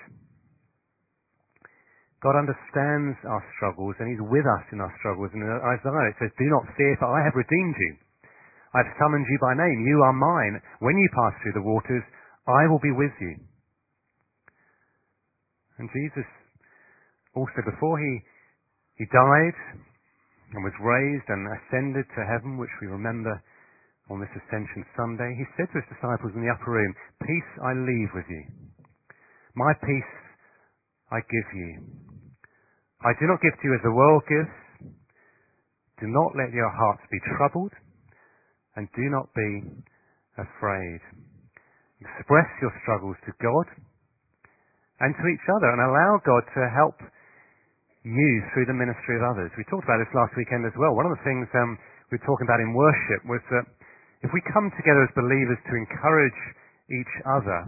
God 2.23 2.39
understands 2.39 3.19
our 3.27 3.43
struggles 3.59 3.99
and 3.99 4.07
He's 4.07 4.23
with 4.23 4.47
us 4.47 4.65
in 4.71 4.79
our 4.79 4.93
struggles. 5.03 5.29
And 5.35 5.43
Isaiah 5.43 6.07
it 6.07 6.17
says, 6.23 6.31
Do 6.39 6.47
not 6.47 6.71
fear, 6.79 6.95
for 6.95 7.11
I 7.11 7.19
have 7.19 7.35
redeemed 7.35 7.75
you. 7.75 7.93
I've 8.73 8.89
summoned 8.97 9.27
you 9.27 9.37
by 9.43 9.53
name. 9.59 9.83
You 9.85 10.01
are 10.01 10.15
mine. 10.15 10.57
When 10.79 10.95
you 10.95 11.09
pass 11.11 11.35
through 11.43 11.59
the 11.59 11.67
waters, 11.67 12.01
I 12.47 12.65
will 12.71 12.79
be 12.79 12.95
with 12.95 13.13
you. 13.19 13.35
And 15.77 15.91
Jesus 15.91 16.25
also, 17.35 17.59
before 17.65 17.99
he, 17.99 18.13
he 18.97 19.05
died 19.11 19.57
and 20.55 20.63
was 20.63 20.73
raised 20.79 21.27
and 21.27 21.43
ascended 21.49 22.05
to 22.15 22.29
heaven, 22.29 22.57
which 22.57 22.73
we 22.81 22.87
remember 22.87 23.35
on 24.09 24.19
this 24.19 24.29
Ascension 24.31 24.85
Sunday, 24.95 25.33
he 25.35 25.45
said 25.57 25.67
to 25.73 25.79
his 25.81 25.89
disciples 25.91 26.31
in 26.35 26.45
the 26.45 26.51
upper 26.51 26.71
room, 26.71 26.93
Peace 27.25 27.51
I 27.63 27.71
leave 27.73 28.11
with 28.13 28.27
you. 28.29 28.43
My 29.55 29.73
peace 29.81 30.13
I 31.11 31.19
give 31.25 31.49
you. 31.55 32.12
I 33.03 33.11
do 33.19 33.27
not 33.27 33.43
give 33.43 33.51
to 33.51 33.63
you 33.67 33.75
as 33.75 33.83
the 33.83 33.91
world 33.91 34.23
gives. 34.31 34.55
Do 35.99 36.07
not 36.07 36.35
let 36.39 36.55
your 36.55 36.71
hearts 36.71 37.03
be 37.11 37.19
troubled, 37.35 37.75
and 38.75 38.87
do 38.95 39.05
not 39.11 39.27
be 39.35 39.83
afraid. 40.39 40.99
Express 41.99 42.49
your 42.63 42.73
struggles 42.83 43.19
to 43.27 43.31
God 43.43 43.67
and 45.03 45.11
to 45.15 45.25
each 45.27 45.47
other, 45.51 45.67
and 45.67 45.83
allow 45.83 46.15
God 46.23 46.43
to 46.55 46.63
help 46.71 46.95
you 48.03 48.31
through 48.51 48.67
the 48.67 48.75
ministry 48.75 49.19
of 49.19 49.23
others. 49.23 49.51
We 49.59 49.67
talked 49.67 49.83
about 49.83 49.99
this 49.99 50.11
last 50.15 50.35
weekend 50.39 50.63
as 50.63 50.75
well. 50.79 50.95
One 50.95 51.07
of 51.07 51.15
the 51.15 51.23
things 51.27 51.47
um, 51.55 51.75
we 52.11 52.19
were 52.19 52.27
talking 52.27 52.47
about 52.47 52.63
in 52.63 52.71
worship 52.71 53.23
was 53.27 53.43
that 53.51 53.67
if 54.23 54.31
we 54.31 54.39
come 54.55 54.71
together 54.79 55.03
as 55.03 55.11
believers 55.11 55.59
to 55.67 55.73
encourage 55.75 56.39
each 56.87 57.13
other, 57.27 57.59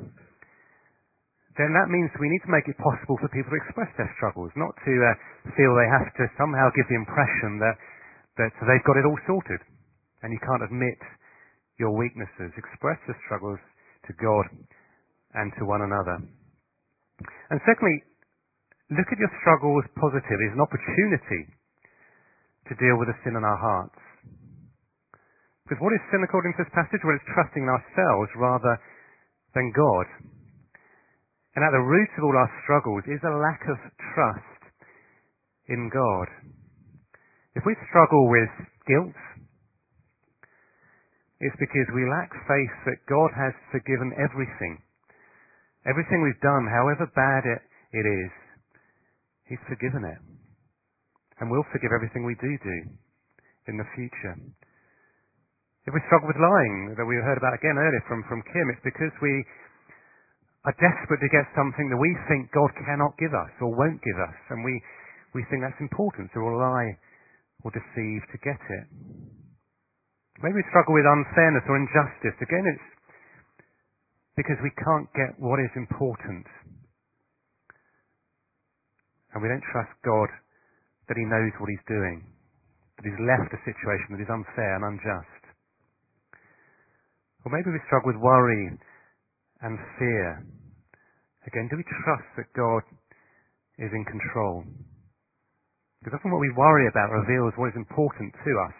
then 1.56 1.72
that 1.72 1.88
means 1.88 2.12
we 2.20 2.28
need 2.28 2.44
to 2.44 2.52
make 2.52 2.68
it 2.68 2.76
possible 2.76 3.16
for 3.20 3.32
people 3.32 3.48
to 3.48 3.60
express 3.64 3.88
their 3.96 4.12
struggles, 4.20 4.52
not 4.60 4.76
to 4.84 4.92
uh, 4.92 5.16
feel 5.56 5.72
they 5.72 5.88
have 5.88 6.12
to 6.20 6.28
somehow 6.36 6.68
give 6.76 6.88
the 6.92 7.00
impression 7.00 7.64
that, 7.64 7.76
that 8.36 8.52
they've 8.68 8.84
got 8.84 9.00
it 9.00 9.08
all 9.08 9.20
sorted 9.24 9.64
and 10.24 10.36
you 10.36 10.42
can't 10.44 10.68
admit 10.68 11.00
your 11.80 11.96
weaknesses. 11.96 12.52
Express 12.60 13.00
your 13.08 13.16
struggles 13.24 13.62
to 14.08 14.12
God 14.20 14.46
and 15.40 15.52
to 15.56 15.64
one 15.64 15.84
another. 15.84 16.20
And 17.52 17.60
secondly, 17.64 18.04
look 18.92 19.08
at 19.08 19.20
your 19.20 19.32
struggles 19.40 19.88
positively 19.96 20.52
as 20.52 20.56
an 20.60 20.64
opportunity 20.64 21.42
to 22.68 22.74
deal 22.76 23.00
with 23.00 23.08
the 23.08 23.18
sin 23.24 23.38
in 23.38 23.44
our 23.48 23.60
hearts. 23.60 24.00
Because 25.64 25.82
what 25.82 25.96
is 25.96 26.04
sin 26.12 26.22
according 26.22 26.54
to 26.58 26.68
this 26.68 26.74
passage? 26.76 27.02
Well, 27.02 27.16
it's 27.16 27.32
trusting 27.32 27.64
in 27.64 27.72
ourselves 27.72 28.30
rather 28.38 28.76
than 29.56 29.72
God. 29.74 30.35
And 31.56 31.64
at 31.64 31.72
the 31.72 31.88
root 31.88 32.12
of 32.20 32.24
all 32.28 32.36
our 32.36 32.52
struggles 32.68 33.08
is 33.08 33.24
a 33.24 33.40
lack 33.40 33.64
of 33.72 33.80
trust 34.12 34.62
in 35.72 35.88
God. 35.88 36.28
If 37.56 37.64
we 37.64 37.76
struggle 37.88 38.28
with 38.28 38.52
guilt, 38.84 39.16
it's 41.40 41.56
because 41.56 41.88
we 41.96 42.04
lack 42.12 42.32
faith 42.48 42.76
that 42.92 43.08
God 43.08 43.32
has 43.32 43.56
forgiven 43.72 44.12
everything. 44.20 44.84
Everything 45.88 46.20
we've 46.20 46.44
done, 46.44 46.68
however 46.68 47.08
bad 47.16 47.48
it, 47.48 47.64
it 47.96 48.06
is, 48.08 48.32
He's 49.46 49.62
forgiven 49.70 50.04
it. 50.04 50.20
And 51.40 51.52
will 51.52 51.66
forgive 51.72 51.94
everything 51.94 52.26
we 52.26 52.36
do 52.42 52.50
do 52.50 52.78
in 53.70 53.78
the 53.78 53.88
future. 53.94 54.36
If 55.86 55.94
we 55.94 56.02
struggle 56.10 56.26
with 56.26 56.42
lying, 56.42 56.98
that 56.98 57.06
we 57.06 57.14
heard 57.22 57.38
about 57.38 57.54
again 57.54 57.78
earlier 57.78 58.04
from, 58.10 58.26
from 58.26 58.42
Kim, 58.42 58.66
it's 58.74 58.82
because 58.82 59.14
we 59.22 59.46
are 60.66 60.76
desperate 60.82 61.22
to 61.22 61.30
get 61.30 61.46
something 61.54 61.94
that 61.94 62.02
we 62.02 62.10
think 62.26 62.50
God 62.50 62.74
cannot 62.74 63.14
give 63.22 63.38
us 63.38 63.54
or 63.62 63.70
won't 63.70 64.02
give 64.02 64.18
us, 64.18 64.38
and 64.50 64.66
we, 64.66 64.74
we 65.38 65.46
think 65.50 65.62
that's 65.62 65.78
important, 65.78 66.34
so 66.34 66.42
we'll 66.42 66.58
lie 66.58 66.98
or 67.62 67.70
deceive 67.70 68.22
to 68.34 68.38
get 68.42 68.58
it. 68.58 68.86
Maybe 70.42 70.58
we 70.60 70.74
struggle 70.74 70.98
with 70.98 71.08
unfairness 71.08 71.64
or 71.70 71.78
injustice. 71.80 72.36
Again, 72.42 72.66
it's 72.66 72.90
because 74.36 74.60
we 74.60 74.74
can't 74.84 75.08
get 75.16 75.38
what 75.40 75.64
is 75.64 75.72
important. 75.78 76.44
And 79.32 79.40
we 79.40 79.48
don't 79.48 79.64
trust 79.72 79.94
God 80.04 80.30
that 81.08 81.16
He 81.16 81.24
knows 81.24 81.54
what 81.62 81.72
He's 81.72 81.88
doing, 81.88 82.26
that 83.00 83.06
He's 83.08 83.22
left 83.24 83.54
a 83.54 83.62
situation 83.64 84.18
that 84.18 84.24
is 84.24 84.32
unfair 84.34 84.76
and 84.82 84.98
unjust. 84.98 85.42
Or 87.48 87.54
maybe 87.54 87.72
we 87.72 87.80
struggle 87.88 88.12
with 88.12 88.20
worry 88.20 88.76
and 89.62 89.80
fear. 89.98 90.44
Again, 91.46 91.70
do 91.70 91.78
we 91.78 91.86
trust 91.86 92.30
that 92.42 92.50
God 92.58 92.84
is 93.78 93.94
in 93.94 94.06
control? 94.06 94.66
Because 96.02 96.18
often 96.18 96.34
what 96.34 96.42
we 96.42 96.54
worry 96.54 96.90
about 96.90 97.14
reveals 97.14 97.54
what 97.58 97.74
is 97.74 97.78
important 97.78 98.34
to 98.34 98.52
us. 98.70 98.78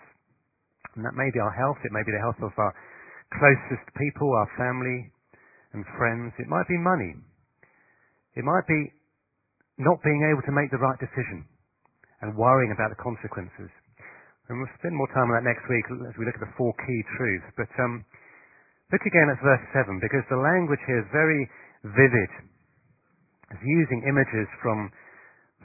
And 0.98 1.06
that 1.06 1.18
may 1.18 1.30
be 1.34 1.42
our 1.42 1.54
health, 1.54 1.78
it 1.86 1.94
may 1.94 2.06
be 2.06 2.14
the 2.14 2.22
health 2.22 2.40
of 2.42 2.54
our 2.58 2.74
closest 3.34 3.86
people, 3.98 4.30
our 4.34 4.50
family 4.58 5.12
and 5.74 5.84
friends. 5.98 6.34
It 6.40 6.48
might 6.48 6.66
be 6.70 6.78
money. 6.80 7.14
It 8.38 8.46
might 8.46 8.66
be 8.66 8.94
not 9.78 10.00
being 10.04 10.24
able 10.32 10.42
to 10.48 10.56
make 10.56 10.72
the 10.72 10.80
right 10.80 10.96
decision 10.98 11.44
and 12.24 12.38
worrying 12.38 12.72
about 12.72 12.96
the 12.96 13.00
consequences. 13.02 13.70
And 14.48 14.62
we'll 14.62 14.78
spend 14.80 14.96
more 14.96 15.10
time 15.12 15.28
on 15.34 15.36
that 15.42 15.48
next 15.50 15.66
week 15.68 15.84
as 16.06 16.16
we 16.16 16.24
look 16.24 16.38
at 16.38 16.46
the 16.46 16.56
four 16.56 16.72
key 16.86 17.02
truths. 17.18 17.50
But 17.58 17.72
um, 17.82 18.06
look 18.94 19.04
again 19.04 19.28
at 19.34 19.42
verse 19.42 19.66
7 19.74 19.98
because 20.00 20.24
the 20.30 20.40
language 20.40 20.80
here 20.86 21.02
is 21.02 21.10
very 21.12 21.50
vivid. 21.84 22.32
Using 23.64 24.04
images 24.08 24.48
from, 24.62 24.92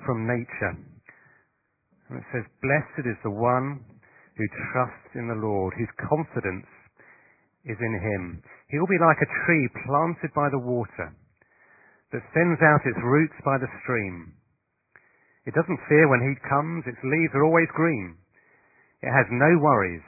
from 0.06 0.26
nature. 0.26 0.74
And 2.10 2.18
it 2.18 2.26
says, 2.34 2.44
Blessed 2.62 3.06
is 3.06 3.18
the 3.22 3.34
one 3.34 3.80
who 4.36 4.46
trusts 4.72 5.12
in 5.14 5.28
the 5.30 5.38
Lord, 5.38 5.74
whose 5.78 5.94
confidence 6.10 6.66
is 7.64 7.78
in 7.78 7.94
him. 7.94 8.42
He 8.68 8.78
will 8.78 8.90
be 8.90 9.02
like 9.02 9.20
a 9.20 9.32
tree 9.44 9.66
planted 9.86 10.32
by 10.34 10.48
the 10.50 10.62
water 10.62 11.12
that 12.12 12.32
sends 12.34 12.58
out 12.62 12.88
its 12.88 12.98
roots 13.04 13.38
by 13.44 13.58
the 13.58 13.70
stream. 13.82 14.34
It 15.46 15.54
doesn't 15.54 15.86
fear 15.88 16.08
when 16.08 16.24
heat 16.26 16.42
comes, 16.48 16.84
its 16.86 17.00
leaves 17.04 17.34
are 17.34 17.44
always 17.44 17.68
green. 17.76 18.16
It 19.02 19.12
has 19.12 19.26
no 19.30 19.50
worries 19.60 20.04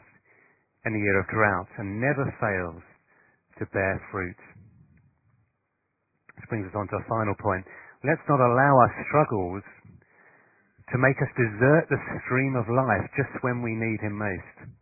in 0.84 0.92
the 0.92 1.00
year 1.00 1.20
of 1.20 1.28
drought 1.28 1.70
and 1.78 2.00
never 2.00 2.26
fails 2.40 2.82
to 3.58 3.66
bear 3.72 4.02
fruit. 4.10 4.36
This 6.42 6.50
brings 6.50 6.66
us 6.66 6.74
on 6.74 6.90
to 6.90 6.98
a 6.98 7.06
final 7.06 7.38
point. 7.38 7.62
Let's 8.02 8.26
not 8.26 8.42
allow 8.42 8.72
our 8.82 8.92
struggles 9.06 9.62
to 10.90 10.96
make 10.98 11.14
us 11.22 11.30
desert 11.38 11.86
the 11.86 12.02
stream 12.26 12.58
of 12.58 12.66
life 12.66 13.06
just 13.14 13.30
when 13.46 13.62
we 13.62 13.78
need 13.78 14.02
Him 14.02 14.18
most. 14.18 14.74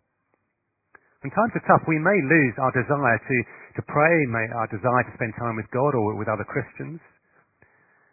When 1.20 1.28
times 1.36 1.52
are 1.52 1.68
tough, 1.68 1.84
we 1.84 2.00
may 2.00 2.16
lose 2.16 2.56
our 2.56 2.72
desire 2.72 3.20
to, 3.20 3.36
to 3.76 3.82
pray, 3.84 4.16
may, 4.32 4.48
our 4.56 4.72
desire 4.72 5.04
to 5.04 5.12
spend 5.20 5.36
time 5.36 5.60
with 5.60 5.68
God 5.68 5.92
or 5.92 6.16
with 6.16 6.32
other 6.32 6.48
Christians. 6.48 6.96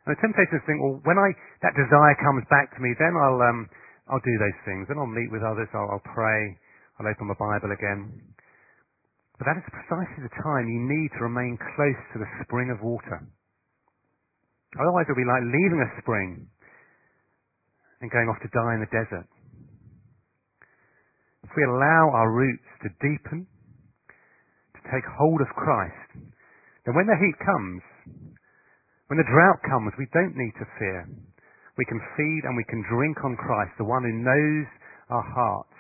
And 0.04 0.12
the 0.12 0.20
temptation 0.20 0.60
is 0.60 0.64
to 0.64 0.68
think, 0.68 0.84
well, 0.84 1.00
when 1.08 1.16
I, 1.16 1.32
that 1.64 1.72
desire 1.72 2.16
comes 2.20 2.44
back 2.52 2.76
to 2.76 2.84
me, 2.84 2.92
then 3.00 3.16
I'll, 3.16 3.40
um, 3.40 3.72
I'll 4.12 4.24
do 4.28 4.36
those 4.44 4.60
things. 4.68 4.92
Then 4.92 5.00
I'll 5.00 5.08
meet 5.08 5.32
with 5.32 5.40
others, 5.40 5.72
I'll, 5.72 5.88
I'll 5.88 6.08
pray, 6.12 6.52
I'll 7.00 7.08
open 7.08 7.32
my 7.32 7.40
Bible 7.40 7.72
again. 7.72 8.12
But 9.40 9.48
that 9.48 9.60
is 9.64 9.68
precisely 9.72 10.28
the 10.28 10.36
time 10.44 10.68
you 10.68 10.84
need 10.84 11.16
to 11.16 11.24
remain 11.24 11.56
close 11.56 12.02
to 12.12 12.20
the 12.20 12.28
spring 12.44 12.76
of 12.76 12.84
water. 12.84 13.24
Otherwise 14.76 15.08
it'll 15.08 15.16
be 15.16 15.24
like 15.24 15.48
leaving 15.48 15.80
a 15.80 15.90
spring 16.04 16.44
and 18.04 18.12
going 18.12 18.28
off 18.28 18.42
to 18.44 18.52
die 18.52 18.76
in 18.76 18.84
the 18.84 18.92
desert. 18.92 19.28
If 21.48 21.52
we 21.56 21.64
allow 21.64 22.12
our 22.12 22.30
roots 22.36 22.68
to 22.84 22.90
deepen, 23.00 23.48
to 24.76 24.82
take 24.92 25.08
hold 25.08 25.40
of 25.40 25.48
Christ, 25.56 26.28
then 26.84 26.94
when 26.94 27.08
the 27.08 27.16
heat 27.16 27.38
comes, 27.40 27.82
when 29.08 29.18
the 29.18 29.32
drought 29.32 29.64
comes, 29.64 29.96
we 29.96 30.12
don't 30.12 30.36
need 30.36 30.54
to 30.60 30.68
fear. 30.78 31.08
We 31.80 31.86
can 31.86 32.02
feed 32.20 32.44
and 32.44 32.58
we 32.58 32.68
can 32.68 32.84
drink 32.92 33.24
on 33.24 33.40
Christ, 33.40 33.72
the 33.80 33.88
one 33.88 34.04
who 34.04 34.12
knows 34.12 34.68
our 35.10 35.24
hearts, 35.24 35.78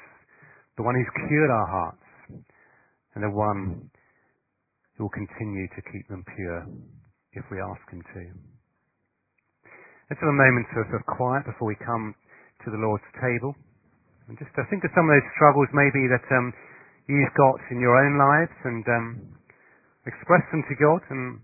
the 0.78 0.84
one 0.84 0.95
who's 0.95 1.28
cured 1.28 1.52
our 1.52 1.67
hearts 1.67 2.08
and 3.15 3.23
the 3.23 3.36
one 3.36 3.89
who 4.95 5.04
will 5.04 5.15
continue 5.15 5.67
to 5.76 5.82
keep 5.91 6.08
them 6.08 6.23
pure 6.36 6.65
if 7.34 7.43
we 7.52 7.60
ask 7.60 7.84
him 7.91 8.02
to. 8.02 8.57
Let's 10.08 10.24
have 10.24 10.32
a 10.32 10.39
moment 10.39 10.72
of, 10.80 10.88
of 10.96 11.04
quiet 11.04 11.43
before 11.43 11.67
we 11.67 11.76
come 11.84 12.15
to 12.63 12.72
the 12.72 12.80
Lord's 12.80 13.04
table. 13.20 13.52
And 14.32 14.39
just 14.39 14.56
to 14.56 14.63
think 14.72 14.88
of 14.88 14.91
some 14.96 15.04
of 15.04 15.12
those 15.12 15.28
struggles 15.36 15.67
maybe 15.76 16.08
that 16.08 16.24
um, 16.32 16.56
you've 17.12 17.36
got 17.36 17.60
in 17.76 17.84
your 17.84 17.91
own 18.00 18.15
lives 18.15 18.56
and 18.63 18.88
um, 18.88 19.08
express 20.08 20.48
them 20.56 20.63
to 20.63 20.76
God 20.80 21.04
and 21.12 21.43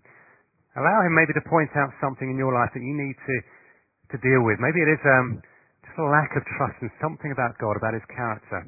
allow 0.80 0.96
Him 1.04 1.12
maybe 1.12 1.36
to 1.36 1.44
point 1.44 1.76
out 1.76 1.92
something 2.00 2.32
in 2.32 2.40
your 2.40 2.56
life 2.56 2.72
that 2.72 2.80
you 2.80 2.96
need 2.96 3.20
to, 3.20 3.36
to 4.16 4.18
deal 4.24 4.48
with. 4.48 4.64
Maybe 4.64 4.80
it 4.80 4.96
is 4.96 5.04
um, 5.12 5.44
just 5.84 6.00
a 6.00 6.08
lack 6.08 6.32
of 6.40 6.48
trust 6.56 6.80
in 6.80 6.92
something 7.04 7.36
about 7.36 7.60
God, 7.60 7.76
about 7.76 8.00
His 8.00 8.08
character, 8.16 8.64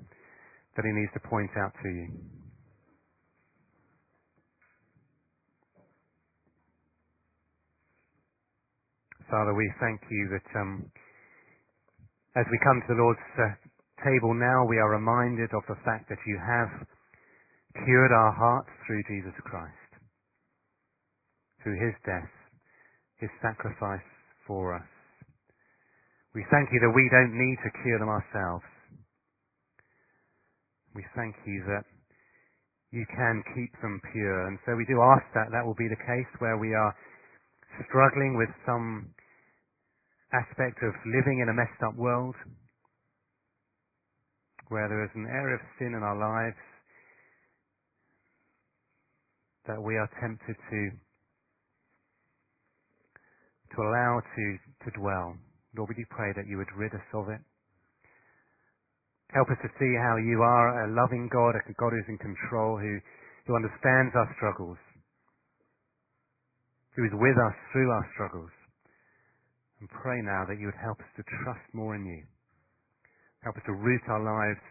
that 0.76 0.84
He 0.84 0.92
needs 0.92 1.16
to 1.16 1.24
point 1.24 1.56
out 1.56 1.72
to 1.72 1.88
you. 1.88 2.12
Father, 9.30 9.54
we 9.58 9.66
thank 9.82 10.02
you 10.12 10.30
that 10.38 10.48
um, 10.60 10.86
as 12.38 12.46
we 12.52 12.60
come 12.62 12.78
to 12.86 12.94
the 12.94 13.02
Lord's 13.02 13.30
uh, 13.42 13.58
table 14.06 14.38
now, 14.38 14.70
we 14.70 14.78
are 14.78 14.94
reminded 14.94 15.50
of 15.58 15.66
the 15.66 15.80
fact 15.82 16.10
that 16.10 16.22
you 16.28 16.38
have 16.38 16.70
cured 17.86 18.14
our 18.14 18.34
hearts 18.38 18.70
through 18.86 19.02
Jesus 19.10 19.34
Christ, 19.42 19.92
through 21.64 21.82
his 21.82 21.98
death, 22.06 22.30
his 23.18 23.34
sacrifice 23.42 24.06
for 24.46 24.78
us. 24.78 24.92
We 26.36 26.46
thank 26.52 26.70
you 26.70 26.80
that 26.86 26.94
we 26.94 27.10
don't 27.10 27.34
need 27.34 27.58
to 27.66 27.72
cure 27.82 27.98
them 27.98 28.14
ourselves. 28.14 28.68
We 30.94 31.04
thank 31.16 31.34
you 31.48 31.64
that 31.66 31.84
you 32.92 33.06
can 33.10 33.42
keep 33.58 33.74
them 33.82 34.00
pure. 34.14 34.48
And 34.48 34.60
so 34.68 34.76
we 34.76 34.86
do 34.86 35.02
ask 35.02 35.26
that 35.34 35.50
that 35.50 35.66
will 35.66 35.76
be 35.76 35.90
the 35.90 36.00
case 36.06 36.30
where 36.40 36.60
we 36.60 36.76
are 36.76 36.94
struggling 37.88 38.38
with 38.38 38.50
some 38.66 39.12
aspect 40.34 40.84
of 40.84 40.94
living 41.06 41.40
in 41.42 41.50
a 41.50 41.56
messed 41.56 41.82
up 41.86 41.96
world, 41.96 42.36
where 44.70 44.88
there 44.90 45.04
is 45.04 45.12
an 45.16 45.28
area 45.30 45.56
of 45.56 45.62
sin 45.78 45.94
in 45.94 46.02
our 46.02 46.18
lives 46.18 46.58
that 49.68 49.82
we 49.82 49.96
are 49.96 50.10
tempted 50.22 50.56
to 50.70 50.82
to 53.76 53.82
allow 53.82 54.22
to, 54.24 54.46
to 54.86 54.90
dwell. 54.96 55.36
Lord, 55.76 55.90
we 55.90 55.96
do 55.96 56.08
pray 56.10 56.32
that 56.36 56.48
you 56.48 56.58
would 56.58 56.72
rid 56.78 56.94
us 56.94 57.04
of 57.14 57.28
it. 57.28 57.42
Help 59.34 59.50
us 59.52 59.60
to 59.60 59.70
see 59.76 59.92
how 60.00 60.16
you 60.16 60.40
are 60.42 60.88
a 60.88 60.96
loving 60.96 61.28
God, 61.28 61.60
a 61.60 61.74
God 61.76 61.92
who's 61.92 62.08
in 62.08 62.18
control, 62.18 62.80
who, 62.80 63.00
who 63.46 63.56
understands 63.56 64.16
our 64.16 64.32
struggles, 64.38 64.78
who 66.96 67.04
is 67.04 67.12
with 67.14 67.38
us 67.38 67.56
through 67.72 67.92
our 67.92 68.08
struggles. 68.14 68.52
And 69.80 69.90
pray 69.90 70.22
now 70.24 70.46
that 70.48 70.60
you 70.60 70.68
would 70.68 70.82
help 70.82 71.00
us 71.00 71.12
to 71.18 71.24
trust 71.44 71.68
more 71.74 71.96
in 71.96 72.06
you. 72.06 72.24
Help 73.44 73.58
us 73.58 73.64
to 73.68 73.74
root 73.74 74.02
our 74.08 74.24
lives 74.24 74.64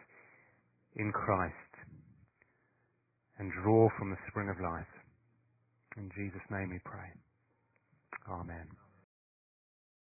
in 0.97 1.13
Christ 1.13 1.73
and 3.39 3.53
draw 3.63 3.89
from 3.99 4.11
the 4.11 4.17
spring 4.29 4.49
of 4.49 4.57
life. 4.63 4.91
In 5.97 6.11
Jesus' 6.17 6.43
name 6.51 6.71
we 6.71 6.81
pray. 6.85 7.11
Amen. 8.31 8.84